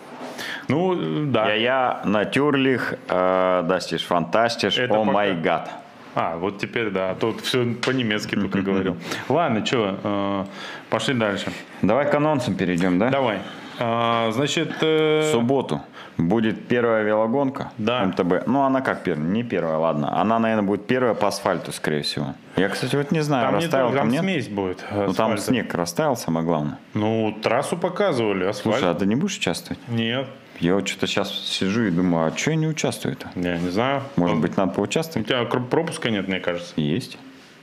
[0.68, 1.54] Ну, да.
[1.54, 5.70] Я, я, натюрлих, э, дастиш фантастиш, о май гад.
[6.14, 8.96] А, вот теперь да, тут все по-немецки только говорил.
[9.28, 10.44] Ладно, что, э,
[10.90, 11.52] пошли дальше.
[11.82, 13.10] Давай к анонсам перейдем, да?
[13.10, 13.38] Давай.
[13.78, 14.74] А, значит...
[14.80, 15.22] Э...
[15.22, 15.82] В субботу
[16.16, 18.04] будет первая велогонка да.
[18.04, 18.46] МТБ.
[18.46, 19.26] Ну, она как первая?
[19.26, 20.20] Не первая, ладно.
[20.20, 22.34] Она, наверное, будет первая по асфальту, скорее всего.
[22.56, 24.22] Я, кстати, вот не знаю, там растаял не, там, там нет?
[24.22, 24.82] смесь будет.
[24.82, 25.06] Асфальта.
[25.06, 26.78] Ну, там снег растаял, самое главное.
[26.94, 28.78] Ну, трассу показывали, асфальт.
[28.78, 29.80] Слушай, а ты не будешь участвовать?
[29.88, 30.26] Нет.
[30.60, 33.30] Я вот что-то сейчас сижу и думаю, а что я не участвую-то?
[33.36, 34.02] Я не знаю.
[34.16, 34.40] Может Он...
[34.40, 35.26] быть, надо поучаствовать?
[35.26, 36.72] У тебя пропуска нет, мне кажется.
[36.76, 37.18] Есть.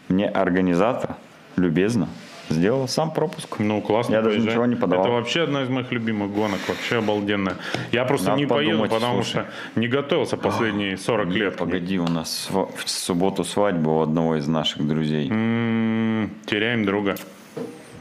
[0.08, 1.16] Мне организатор
[1.58, 2.08] любезно
[2.50, 3.58] Сделал сам пропуск.
[3.60, 4.14] Ну, классно.
[4.14, 5.06] Я даже ничего не подавал.
[5.06, 6.60] Это вообще одна из моих любимых гонок.
[6.68, 7.56] Вообще обалденная.
[7.92, 9.46] Я просто Надо не поеду, потому слушай.
[9.74, 11.58] что не готовился последние 40 Нет, лет.
[11.58, 15.30] Погоди, у нас в субботу свадьба у одного из наших друзей.
[15.30, 17.16] М-м, теряем друга.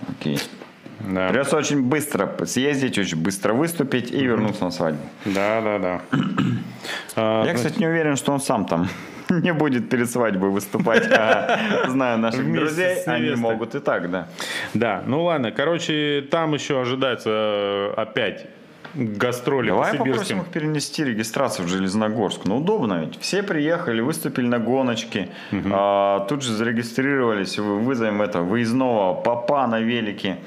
[0.09, 0.39] Окей.
[1.09, 1.29] Да.
[1.29, 5.03] Придется очень быстро съездить, очень быстро выступить и вернуться на свадьбу.
[5.25, 6.01] Да, да, да.
[7.47, 8.89] Я, кстати, не уверен, что он сам там
[9.29, 11.11] не будет перед свадьбой выступать.
[11.11, 14.29] А, знаю наших друзей, они могут и так, да.
[14.75, 15.51] Да, ну ладно.
[15.51, 18.47] Короче, там еще ожидается э, опять
[18.95, 22.45] гастроли Давай по попросим их перенести регистрацию в Железногорск.
[22.45, 23.19] Ну, удобно ведь.
[23.21, 25.69] Все приехали, выступили на гоночке, угу.
[25.73, 30.39] а, тут же зарегистрировались, вызовем это выездного папа на велике.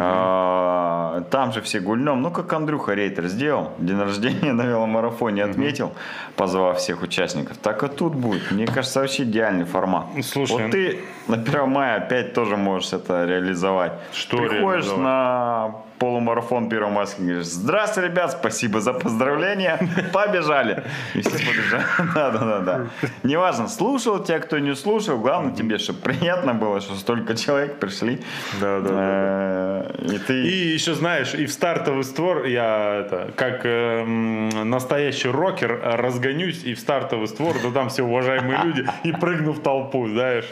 [0.00, 2.22] А, там же все гульнем.
[2.22, 3.72] Ну, как Андрюха Рейтер сделал.
[3.78, 5.92] День рождения на веломарафоне отметил,
[6.36, 7.56] позвав всех участников.
[7.58, 8.50] Так и тут будет.
[8.50, 10.06] Мне кажется, вообще идеальный формат.
[10.22, 13.92] Слушай, вот ты на 1 мая опять тоже можешь это реализовать.
[14.12, 15.00] Что Приходишь реализовать?
[15.00, 17.24] на полумарафон Первомайский.
[17.24, 19.78] Говоришь, здравствуйте, ребят, спасибо за поздравления.
[20.12, 20.84] Побежали.
[21.14, 21.84] И все побежали.
[22.14, 22.86] Да, да, да, да.
[23.22, 25.18] Неважно, слушал тебя, кто не слушал.
[25.18, 28.20] Главное тебе, чтобы приятно было, что столько человек пришли.
[28.60, 29.86] Да, да, да.
[30.14, 30.46] И ты...
[30.46, 36.74] И еще знаешь, и в стартовый створ я это, как э, настоящий рокер разгонюсь и
[36.74, 40.46] в стартовый створ, да там все уважаемые люди, и прыгну в толпу, знаешь.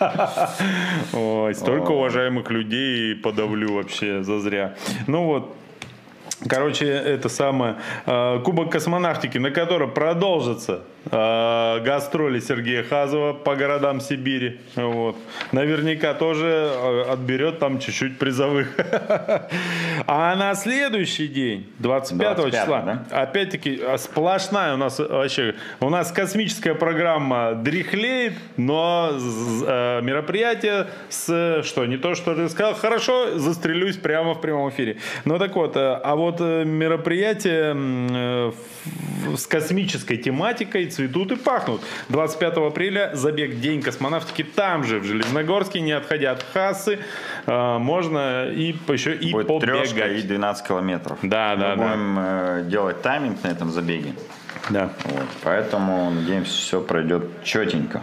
[1.12, 4.67] Ой, столько уважаемых людей подавлю вообще зазря.
[5.06, 5.54] Ну вот,
[6.48, 14.60] Короче, это самое э, Кубок космонавтики, на котором продолжится гастроли Сергея Хазова по городам Сибири.
[14.74, 15.16] Вот.
[15.52, 18.76] Наверняка тоже э, отберет там чуть-чуть призовых.
[20.06, 22.80] А на следующий день, 25, 25 числа,
[23.10, 23.22] да?
[23.22, 29.10] опять-таки сплошная у нас вообще, у нас космическая программа дряхлеет, но
[30.00, 34.98] мероприятие с, что, не то, что ты сказал, хорошо, застрелюсь прямо в прямом эфире.
[35.24, 38.52] Ну так вот, а вот э, мероприятия э,
[39.36, 41.80] с космической тематикой цветут и пахнут.
[42.08, 46.98] 25 апреля забег День космонавтики там же, в Железногорске, не отходя от Хасы.
[47.46, 50.24] Э, можно и еще и Будет побегать.
[50.24, 51.18] и 12 километров.
[51.22, 51.88] Да, да, Мы да.
[51.88, 54.12] будем делать тайминг на этом забеге.
[54.70, 54.90] Да.
[55.04, 58.02] Вот, поэтому, надеемся, все пройдет четенько.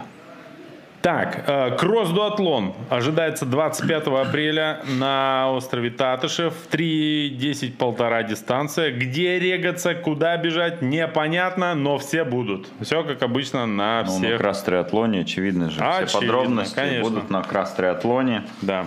[1.02, 6.54] Так, э, кросс-дуатлон ожидается 25 апреля на острове Татышев.
[6.70, 8.90] 3-10 полтора дистанция.
[8.90, 12.68] Где регаться, куда бежать, непонятно, но все будут.
[12.80, 14.22] Все как обычно на всех.
[14.22, 15.80] Ну, на кросс-триатлоне, очевидно же.
[15.80, 17.02] Очевидно, все подробности конечно.
[17.02, 18.42] будут на кросс-триатлоне.
[18.62, 18.86] Да.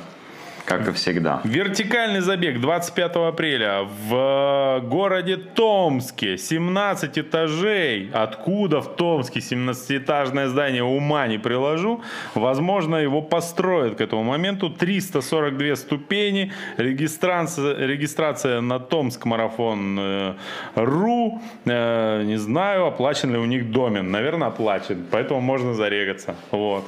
[0.65, 1.41] Как и всегда.
[1.43, 6.37] Вертикальный забег 25 апреля в городе Томске.
[6.37, 8.09] 17 этажей.
[8.13, 12.01] Откуда в Томске 17-этажное здание ума не приложу.
[12.35, 14.69] Возможно, его построят к этому моменту.
[14.69, 16.51] 342 ступени.
[16.77, 20.33] Регистрация, регистрация на Томск марафон э,
[20.75, 21.41] ру.
[21.65, 24.11] Э, не знаю, оплачен ли у них домен.
[24.11, 25.05] Наверное, оплачен.
[25.11, 26.35] Поэтому можно зарегаться.
[26.51, 26.83] Вот.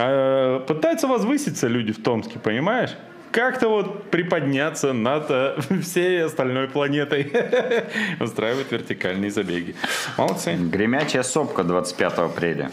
[0.00, 2.90] А, пытаются возвыситься люди в Томске, понимаешь?
[3.30, 7.32] как-то вот приподняться над э, всей остальной планетой.
[8.20, 9.74] Устраивать вертикальные забеги.
[10.18, 10.54] Молодцы.
[10.54, 12.70] Гремячая сопка 25 апреля.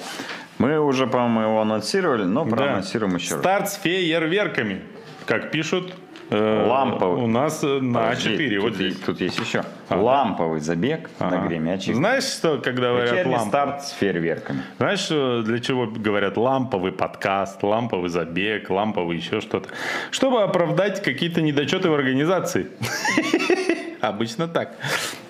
[0.58, 3.42] Мы уже, по-моему, его анонсировали, но проанонсируем еще раз.
[3.42, 4.82] Старт с фейерверками.
[5.26, 5.94] Как пишут,
[6.30, 7.24] Ламповый.
[7.24, 8.96] У нас э, на Подожди, 4 вот здесь.
[8.98, 9.64] тут есть еще.
[9.90, 11.94] Ламповый забег на гремячий.
[11.94, 13.48] Знаешь, что, когда говорят ламповый?
[13.48, 14.62] старт с фейерверками.
[14.78, 19.70] Знаешь, что- для чего говорят ламповый подкаст, ламповый забег, ламповый еще что-то?
[20.12, 22.68] Чтобы оправдать какие-то недочеты в организации.
[24.02, 24.76] Обычно так.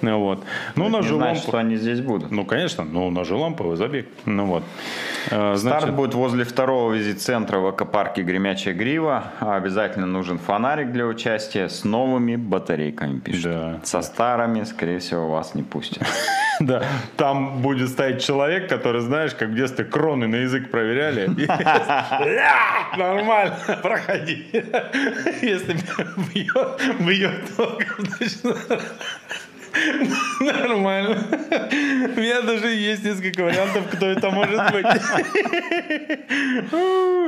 [0.02, 0.44] Ну вот.
[0.76, 2.32] Ну, Не же значит, что они здесь будут.
[2.32, 4.08] Ну, конечно, но у нас же ламповый забег.
[4.26, 4.64] Ну вот.
[5.32, 9.24] Э, Старт Значит, будет возле второго визит-центра в аквапарке «Гремячая грива».
[9.40, 13.44] А Обязательно нужен фонарик для участия с новыми батарейками, пишут.
[13.44, 13.80] Да.
[13.84, 16.04] Со старыми, скорее всего, вас не пустят.
[16.60, 16.84] да,
[17.16, 21.30] там будет стоять человек, который, знаешь, как в детстве кроны на язык проверяли.
[22.98, 24.46] Нормально, проходи.
[25.42, 25.78] Если
[26.34, 28.57] бьет, бьет током, значит,
[30.40, 31.18] Нормально.
[32.16, 34.86] У меня даже есть несколько вариантов, кто это может быть.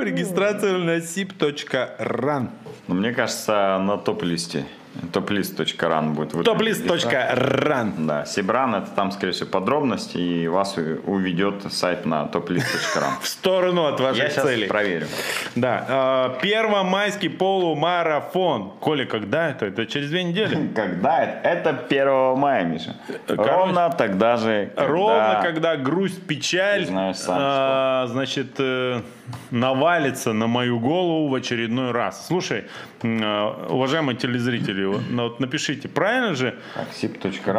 [0.04, 2.50] Регистрация на sip.ran.
[2.88, 4.66] Но мне кажется, на топ-листе.
[5.14, 6.34] Топ-лист.ран будет.
[6.34, 6.54] регистрация.
[6.54, 7.94] Топлист.ран.
[8.08, 13.14] Да, Сибран это там, скорее всего, подробности, и вас уведет сайт на топлист.ран.
[13.22, 14.68] В сторону от Я ваших сейчас целей.
[14.68, 15.08] проверю.
[15.56, 18.72] Да, э, первомайский полумарафон.
[18.80, 19.68] Коля, когда это?
[19.68, 20.68] Это через две недели?
[20.76, 21.48] Когда это?
[21.48, 22.96] Это 1 мая, Миша.
[23.28, 27.14] Короче, Ровно тогда же, Ровно когда грусть, печаль, э,
[28.08, 29.02] значит, э,
[29.52, 32.28] навалится на мою голову в очередной раз.
[32.28, 32.66] Слушай,
[33.04, 36.56] э, уважаемые телезрители, вот, ну, вот напишите, правильно же?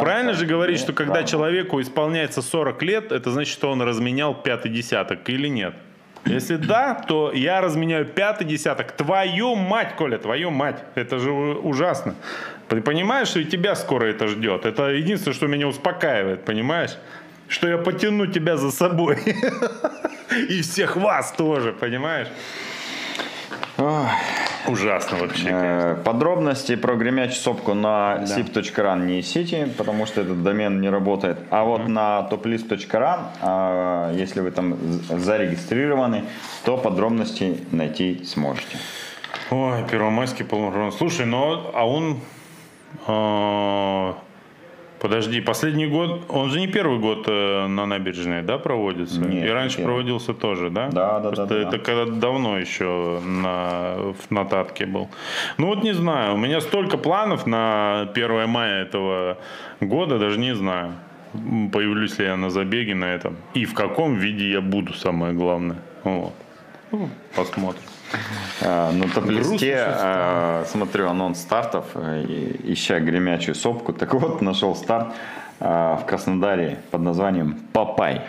[0.01, 4.69] Правильно же говорить, что когда человеку исполняется 40 лет, это значит, что он разменял пятый
[4.71, 5.75] десяток или нет?
[6.25, 8.91] Если да, то я разменяю пятый десяток.
[8.91, 10.83] Твою мать, Коля, твою мать.
[10.95, 12.15] Это же ужасно.
[12.67, 14.65] Ты понимаешь, что и тебя скоро это ждет?
[14.65, 16.91] Это единственное, что меня успокаивает, понимаешь?
[17.47, 19.17] Что я потяну тебя за собой.
[20.49, 22.27] И всех вас тоже, понимаешь?
[24.67, 25.45] Ужасно вообще.
[25.45, 25.97] конечно.
[25.99, 31.37] Э, Подробности про гремячую сопку на sip.ran не ищите, потому что этот домен не работает.
[31.49, 34.75] А вот на toplist.ran, а, если вы там
[35.09, 36.25] зарегистрированы,
[36.63, 38.77] то подробности найти сможете.
[39.49, 40.91] Ой, первомайский полумарафон.
[40.91, 42.19] Слушай, ну, а он...
[43.07, 44.15] а,
[45.01, 46.21] подожди, последний год...
[46.29, 49.19] Он же не первый год э, на набережной, да, проводится?
[49.19, 49.87] Нет, И раньше первый.
[49.87, 50.89] проводился тоже, да?
[50.89, 55.09] Да, да, Просто да, да, Это когда давно еще на, в нотатке был.
[55.57, 59.37] Ну вот не знаю, у меня столько планов на 1 мая этого
[59.81, 60.93] года, даже не знаю.
[61.71, 63.37] Появлюсь ли я на забеге на этом.
[63.53, 65.77] И в каком виде я буду, самое главное.
[66.03, 66.33] Вот.
[66.91, 67.81] Ну, посмотрим.
[68.61, 72.25] А, На что а, смотрю анонс стартов, э,
[72.63, 73.93] ища гремячую сопку.
[73.93, 75.13] Так вот, нашел старт
[75.59, 78.21] в Краснодаре под названием «Папай».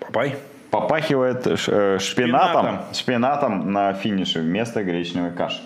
[0.00, 0.36] Папай.
[0.70, 2.94] Попахивает э, шпинатом, Шпинатом.
[2.94, 5.60] шпинатом на финише вместо гречневой каши.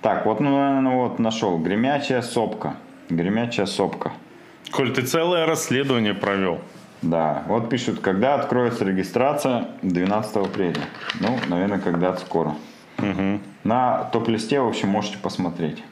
[0.00, 1.58] Так, вот, ну, наверное, вот нашел.
[1.58, 2.76] Гремячая сопка.
[3.10, 4.12] Гремячая сопка.
[4.70, 6.60] Коль, ты целое расследование провел.
[7.02, 10.82] Да, вот пишут, когда откроется регистрация 12 апреля.
[11.20, 12.54] Ну, наверное, когда-то скоро.
[13.64, 15.82] На топ-листе, в общем, можете посмотреть.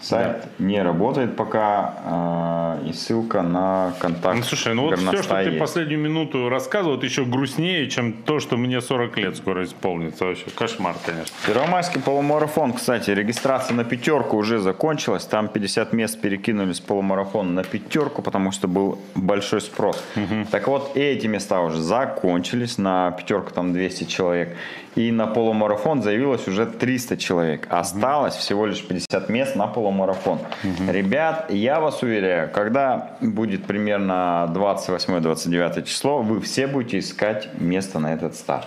[0.00, 5.34] Сайт не работает пока, а, и ссылка на контакт Ну, слушай, ну вот все, что
[5.42, 5.58] ты есть.
[5.58, 10.24] последнюю минуту рассказывал, это еще грустнее, чем то, что мне 40 лет скоро исполнится.
[10.24, 11.34] Вообще кошмар, конечно.
[11.46, 15.24] Первомайский полумарафон, кстати, регистрация на пятерку уже закончилась.
[15.24, 20.02] Там 50 мест перекинули с полумарафона на пятерку, потому что был большой спрос.
[20.50, 22.78] Так вот, эти места уже закончились.
[22.78, 24.56] На пятерку там 200 человек.
[24.96, 27.66] И на полумарафон заявилось уже 300 человек.
[27.70, 30.40] Осталось всего лишь 50 мест на полумарафон.
[30.88, 38.14] Ребят, я вас уверяю, когда будет примерно 28-29 число, вы все будете искать место на
[38.14, 38.66] этот старт.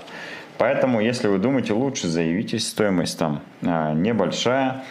[0.57, 4.83] Поэтому, если вы думаете, лучше заявитесь, стоимость там а, небольшая,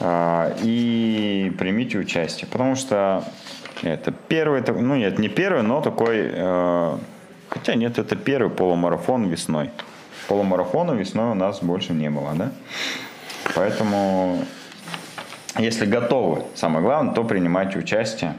[0.00, 2.46] а, и примите участие.
[2.50, 3.24] Потому что
[3.82, 6.98] это первый, ну нет, не первый, но такой, э,
[7.48, 9.70] хотя нет, это первый полумарафон весной.
[10.28, 12.50] Полумарафона весной у нас больше не было, да?
[13.54, 14.44] Поэтому,
[15.58, 18.36] если готовы, самое главное, то принимайте участие.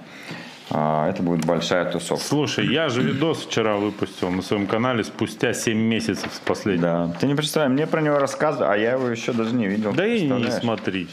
[0.72, 2.26] А, Это будет большая тусовка.
[2.26, 7.08] Слушай, я же видос вчера выпустил на своем канале спустя 7 месяцев с последнего.
[7.14, 7.20] Да.
[7.20, 9.94] Ты не представляешь, мне про него рассказывают, а я его еще даже не видел.
[9.94, 11.08] Да и не смотри.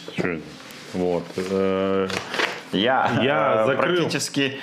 [0.95, 1.25] Вот.
[1.37, 2.09] Э,
[2.73, 3.97] Я, Я э, закрыл.
[3.97, 4.59] практически,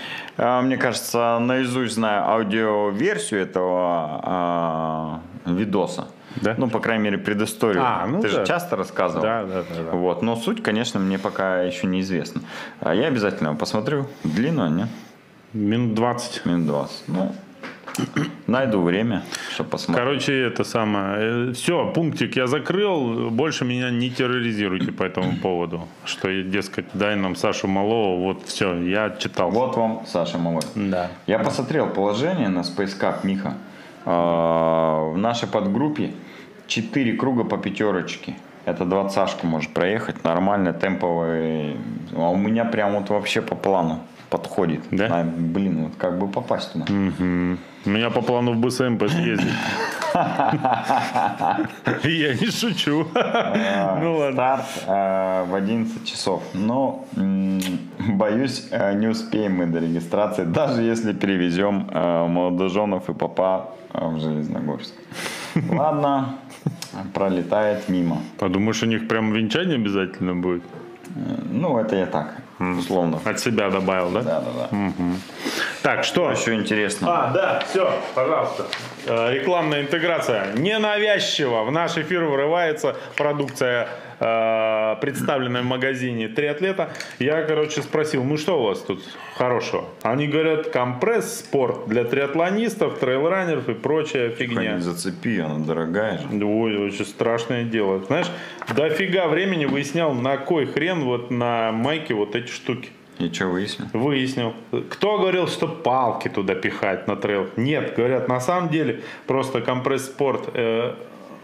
[0.61, 6.07] мне кажется, наизусть знаю аудиоверсию этого э, видоса.
[6.35, 6.55] Да?
[6.57, 7.83] Ну, по крайней мере, предысторию.
[7.85, 8.39] А, ну Ты да.
[8.39, 9.21] же часто рассказывал.
[9.21, 9.91] Да, да, да, да.
[9.91, 10.21] Вот.
[10.21, 12.41] Но суть, конечно, мне пока еще неизвестна.
[12.79, 14.07] А я обязательно посмотрю.
[14.23, 14.87] Длинную, не?
[15.53, 16.45] Минут 20.
[16.45, 17.07] Минут 20.
[17.07, 17.35] Ну,
[18.47, 19.23] найду время,
[19.53, 20.05] чтобы посмотреть.
[20.05, 21.53] Короче, это самое.
[21.53, 23.29] Все, пунктик я закрыл.
[23.29, 25.87] Больше меня не терроризируйте по этому поводу.
[26.05, 28.19] Что, дескать, дай нам Сашу Малова.
[28.19, 29.51] Вот все, я читал.
[29.51, 30.63] Вот вам Саша Малой.
[30.75, 31.09] Да.
[31.27, 33.53] Я посмотрел положение на Space Cup, Миха.
[34.05, 36.11] А, В нашей подгруппе
[36.67, 38.35] 4 круга по пятерочке.
[38.65, 41.77] Это двадцашку может проехать, нормально, темповый.
[42.15, 44.81] А у меня прям вот вообще по плану подходит.
[44.91, 45.07] Да?
[45.11, 46.85] А, блин, вот как бы попасть туда.
[46.89, 47.57] Мгм.
[47.85, 49.53] У меня по плану в БСМП съездить.
[52.03, 53.05] Я не шучу.
[54.01, 54.33] Ну ладно.
[54.33, 56.43] Старт э, в 11 часов.
[56.53, 57.59] Но м,
[58.17, 64.07] боюсь, э, не успеем мы до регистрации, даже если перевезем э, молодоженов и папа э,
[64.07, 64.93] в Железногорск.
[65.69, 66.35] Ладно,
[67.13, 68.17] пролетает мимо.
[68.37, 70.63] Подумаешь, у них прям венчание обязательно будет?
[71.15, 71.19] Э,
[71.51, 73.19] Ну, это я так, условно.
[73.23, 74.21] От себя добавил, да?
[74.21, 74.95] Да, да, да.
[75.81, 76.31] Так, что?
[76.31, 77.07] Еще интересно.
[77.09, 78.65] А, да, все, пожалуйста.
[79.09, 80.53] Э, Рекламная интеграция.
[80.55, 83.89] Ненавязчиво в наш эфир врывается продукция,
[84.19, 86.91] э, представленная в магазине «Три атлета».
[87.17, 89.01] Я, короче, спросил, ну что у вас тут
[89.35, 89.85] хорошего?
[90.03, 94.75] Они говорят, компресс, спорт для триатлонистов, трейлранеров и прочая фигня.
[94.75, 96.45] Не зацепи, она дорогая же.
[96.45, 98.03] Ой, очень страшное дело.
[98.03, 98.27] Знаешь,
[98.75, 102.89] дофига времени выяснял, на кой хрен вот на майке вот эти штуки.
[103.19, 103.87] И что выяснил?
[103.91, 104.53] Выяснил.
[104.89, 107.49] Кто говорил, что палки туда пихать на трейл?
[107.57, 110.95] Нет, говорят, на самом деле просто компресс-спорт э,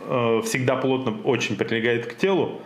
[0.07, 2.61] э, всегда плотно очень прилегает к телу.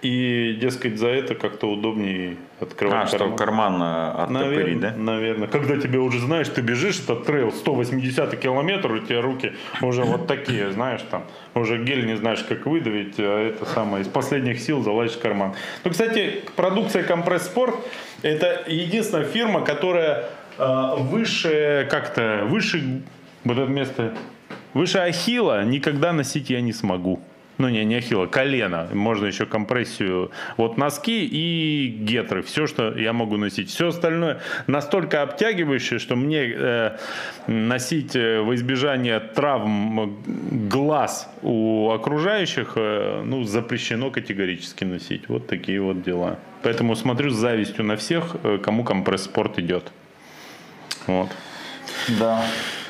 [0.00, 3.36] И, дескать, за это как-то удобнее открывать А, что карман.
[3.36, 4.92] карман э, оттопырить, да?
[4.96, 5.48] Наверное.
[5.48, 9.52] Когда тебе уже знаешь, ты бежишь этот трейл 180 километр, у тебя руки
[9.82, 14.08] уже вот такие, знаешь, там уже гель не знаешь, как выдавить, а это самое из
[14.08, 15.54] последних сил залазишь в карман.
[15.84, 17.76] Ну, кстати, продукция Компресс Спорт
[18.22, 20.24] это единственная фирма, которая
[20.58, 23.02] э, выше как-то выше
[23.44, 24.14] вот это место
[24.74, 27.20] выше ахилла никогда носить я не смогу.
[27.58, 28.88] Ну, не, не ахилла, колено.
[28.92, 30.30] Можно еще компрессию.
[30.56, 32.42] Вот носки и гетры.
[32.42, 33.70] Все, что я могу носить.
[33.70, 36.98] Все остальное настолько обтягивающее, что мне э,
[37.46, 40.22] носить э, во избежание травм
[40.68, 45.28] глаз у окружающих э, ну, запрещено категорически носить.
[45.28, 46.38] Вот такие вот дела.
[46.62, 49.92] Поэтому смотрю с завистью на всех, э, кому компресс-спорт идет.
[51.06, 51.28] Вот.
[52.18, 52.44] Да.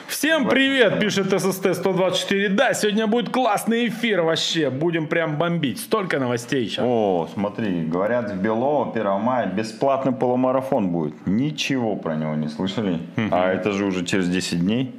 [0.08, 2.48] Всем привет, пишет ССТ 124.
[2.50, 4.70] Да, сегодня будет классный эфир вообще.
[4.70, 5.80] Будем прям бомбить.
[5.80, 6.84] Столько новостей сейчас.
[6.86, 11.14] О, смотри, говорят, в Белово 1 мая бесплатный полумарафон будет.
[11.26, 13.00] Ничего про него не слышали.
[13.30, 14.94] А это же уже через 10 дней.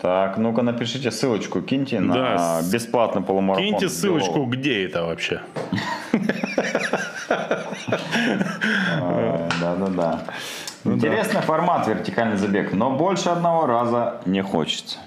[0.00, 3.68] Так, ну-ка напишите ссылочку, киньте на Да, бесплатный полумарафон.
[3.68, 4.50] Киньте ссылочку, Белово.
[4.50, 5.40] где это вообще.
[9.60, 10.24] Да-да-да.
[10.84, 14.98] Ну Интересный формат вертикальный забег, но больше одного раза не хочется.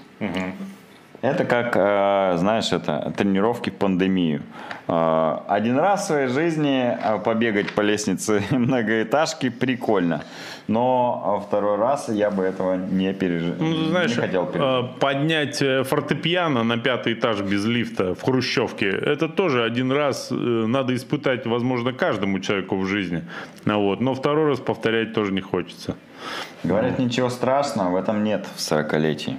[1.22, 4.42] Это как, э, знаешь, это тренировки в пандемию.
[4.88, 10.24] Э, Один раз в своей жизни э, побегать по лестнице многоэтажки прикольно,
[10.68, 15.00] но второй раз я бы этого не пережил, Ну, знаешь, не хотел пережить.
[15.00, 15.58] поднять
[15.88, 21.94] фортепиано на пятый этаж без лифта в Хрущевке, это тоже один раз надо испытать, возможно,
[21.94, 23.22] каждому человеку в жизни.
[23.66, 24.02] Ну Вот.
[24.02, 25.96] Но второй раз повторять тоже не хочется.
[26.64, 29.38] Говорят, ничего страшного в этом нет в 40-летии.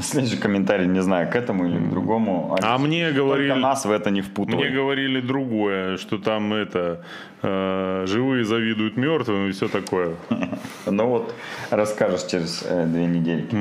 [0.00, 2.56] Следующий комментарий, не знаю, к этому или к другому.
[2.62, 4.66] А мне Только говорили- нас в это не впутывай.
[4.66, 7.00] Мне говорили другое, что там это
[7.42, 10.14] э, живые завидуют мертвым и все такое.
[10.86, 11.34] Ну вот,
[11.70, 13.56] расскажешь через э, две недельки.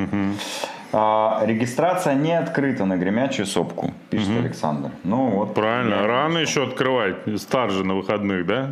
[0.92, 4.90] А, регистрация не открыта на гремячую сопку, пишет Александр.
[5.04, 5.54] Ну вот.
[5.56, 6.06] Правильно.
[6.08, 7.16] Рано еще открывать.
[7.38, 8.70] Стар же на выходных, да?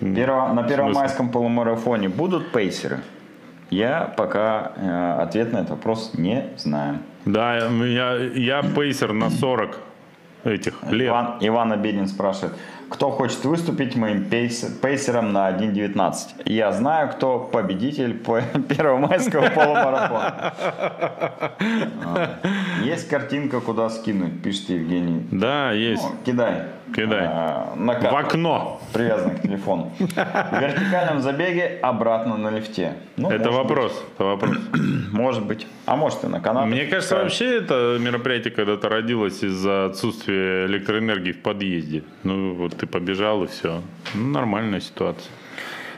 [0.00, 3.00] Перво- на первомайском полумарафоне будут пейсеры?
[3.70, 6.98] Я пока э, ответ на этот вопрос не знаю.
[7.24, 9.78] Да, я, я пейсер на 40
[10.44, 11.08] этих лет.
[11.08, 12.52] Иван, Иван Обедин спрашивает,
[12.90, 16.42] кто хочет выступить моим пейс- пейсером на 1.19?
[16.44, 20.52] Я знаю, кто победитель по- первомайского полумарафона.
[22.84, 25.26] Есть картинка, куда скинуть, пишет Евгений.
[25.30, 26.02] Да, есть.
[26.02, 26.62] Ну, Кидай.
[26.94, 27.26] Кидай.
[27.26, 28.80] А, На В окно.
[28.92, 29.92] привязанный к телефону.
[29.98, 32.94] В вертикальном забеге обратно на лифте.
[33.16, 34.04] Ну, Это вопрос.
[34.14, 34.50] Это вопрос.
[34.56, 34.80] быть,
[35.12, 35.66] Может быть.
[35.86, 36.66] А может и на канат.
[36.66, 42.02] Мне кажется, вообще это мероприятие когда-то родилось из-за отсутствия электроэнергии в подъезде.
[42.22, 43.80] Ну, вот ты побежал и все.
[44.14, 45.30] Ну, нормальная ситуация.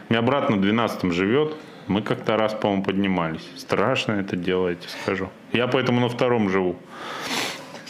[0.08, 1.56] У меня брат на 12 живет.
[1.88, 3.48] Мы как-то раз, по-моему, поднимались.
[3.56, 5.28] Страшно это тебе скажу.
[5.52, 6.76] Я поэтому на втором живу.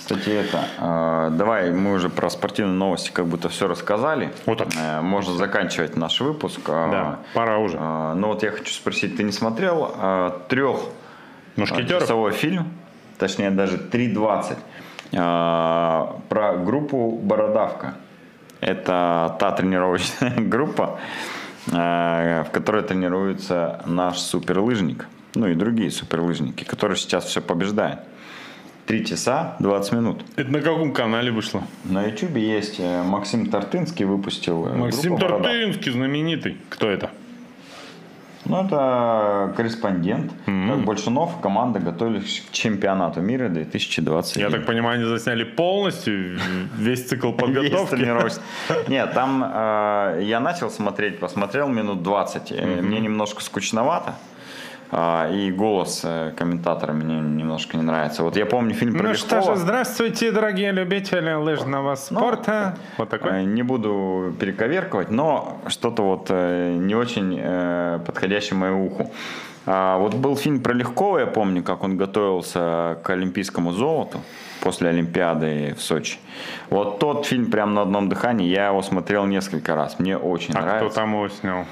[0.07, 4.33] Кстати, это, э, давай мы уже про спортивные новости как будто все рассказали.
[4.47, 4.69] Вот так.
[4.79, 6.61] Э, можно заканчивать наш выпуск.
[6.69, 7.77] Э, Да, пора уже.
[7.77, 9.93] э, но вот я хочу спросить, ты не смотрел
[10.49, 10.77] трех
[11.57, 12.69] часовой фильм,
[13.19, 14.59] точнее даже 3.20,
[15.11, 17.95] э, про группу «Бородавка».
[18.61, 21.01] Это та тренировочная группа,
[21.67, 27.99] в которой тренируется наш суперлыжник, ну и другие суперлыжники, которые сейчас все побеждают.
[28.87, 30.25] Три часа 20 минут.
[30.37, 31.63] Это на каком канале вышло?
[31.85, 34.67] На YouTube есть э, Максим Тартынский выпустил.
[34.67, 35.19] э, Максим.
[35.19, 36.57] Тартынский, знаменитый.
[36.69, 37.11] Кто это?
[38.45, 40.33] Ну, это корреспондент.
[40.45, 44.37] Как Большунов, команда готовились к чемпионату мира 2020.
[44.37, 46.39] Я так понимаю, они засняли полностью
[46.79, 48.09] весь цикл подготовки.
[48.89, 52.53] Нет, там э, я начал смотреть, посмотрел минут 20.
[52.53, 54.15] Э, Мне немножко скучновато.
[54.91, 58.23] А, и голос э, комментатора мне немножко не нравится.
[58.23, 62.77] Вот я помню фильм про Ну что же, здравствуйте, дорогие любители лыжного спорта.
[62.99, 63.45] Вот Э, такой.
[63.45, 69.11] Не буду перековерковать, но что-то вот э, не очень э, подходящее моему уху.
[69.69, 74.21] А, вот был фильм про Легкова, я помню, как он готовился к олимпийскому золоту
[74.61, 76.19] после Олимпиады в Сочи.
[76.71, 80.59] Вот тот фильм прям на одном дыхании, я его смотрел несколько раз, мне очень А
[80.59, 80.95] кто нравится.
[81.01, 81.65] там его снял?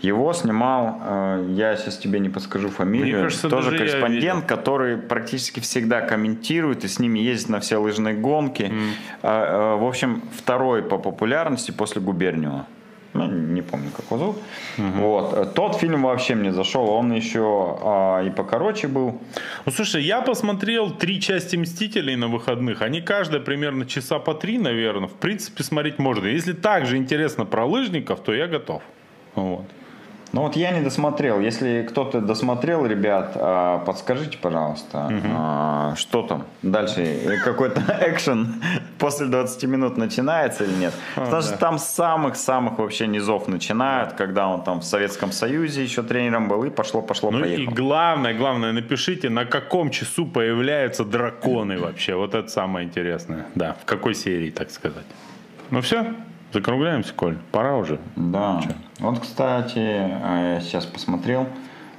[0.00, 5.60] Его снимал, э, я сейчас тебе не подскажу фамилию, Мне кажется, тоже корреспондент, который практически
[5.60, 8.72] всегда комментирует и с ними ездит на все лыжные гонки.
[9.22, 12.66] А, э, В общем, второй по популярности после Губерниева.
[13.12, 14.36] Ну, не помню, как его зовут.
[14.78, 15.34] Вот.
[15.34, 16.88] Э, Тот фильм вообще мне зашел.
[16.88, 19.20] Он еще а, и покороче был.
[19.66, 22.82] Ну, слушай, я посмотрел три части «Мстителей» на выходных.
[22.82, 25.08] Они каждая примерно часа по три, наверное.
[25.08, 26.26] В принципе, смотреть можно.
[26.26, 28.82] Если так же интересно про лыжников, то я готов.
[29.34, 29.64] Вот.
[30.32, 31.40] Ну вот я не досмотрел.
[31.40, 37.40] Если кто-то досмотрел, ребят, а, подскажите, пожалуйста, а, что там дальше?
[37.44, 38.62] Какой-то экшен
[38.98, 40.94] после 20 минут начинается или нет?
[41.16, 41.56] Потому что да.
[41.56, 46.62] там с самых-самых вообще низов начинают, когда он там в Советском Союзе еще тренером был,
[46.64, 47.74] и пошло-пошло, Ну и поехало.
[47.74, 52.14] главное, главное, напишите, на каком часу появляются драконы вообще.
[52.14, 53.46] Вот это самое интересное.
[53.54, 55.06] Да, в какой серии, так сказать.
[55.70, 56.14] Ну все,
[56.52, 57.38] закругляемся, Коль.
[57.52, 57.98] Пора уже.
[58.16, 58.62] Да.
[58.98, 61.46] Вот, кстати, я сейчас посмотрел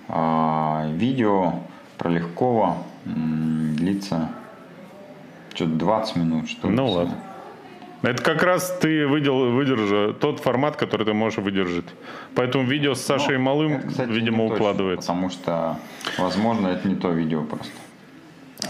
[0.07, 1.53] а, видео
[1.97, 4.29] про Легкова длится
[5.53, 6.75] что-то 20 минут, что ли.
[6.75, 7.15] Ну ладно.
[8.01, 11.85] Это как раз ты выдел, выдержи тот формат, который ты можешь выдержать.
[12.35, 15.07] Поэтому видео с Сашей Ну, Малым, это, кстати, видимо, точно, укладывается.
[15.07, 15.77] Потому что,
[16.17, 17.71] возможно, это не то видео просто.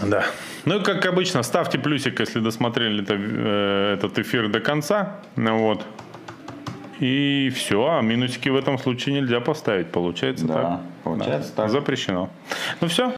[0.00, 0.24] Да.
[0.64, 5.16] Ну и как обычно, ставьте плюсик, если досмотрели это, э, этот эфир до конца.
[5.36, 5.84] Ну вот.
[7.00, 10.80] И все, а минусики в этом случае нельзя поставить, получается Да, так?
[11.02, 11.62] получается Да.
[11.64, 11.70] так.
[11.70, 12.30] Запрещено.
[12.80, 13.10] Ну все,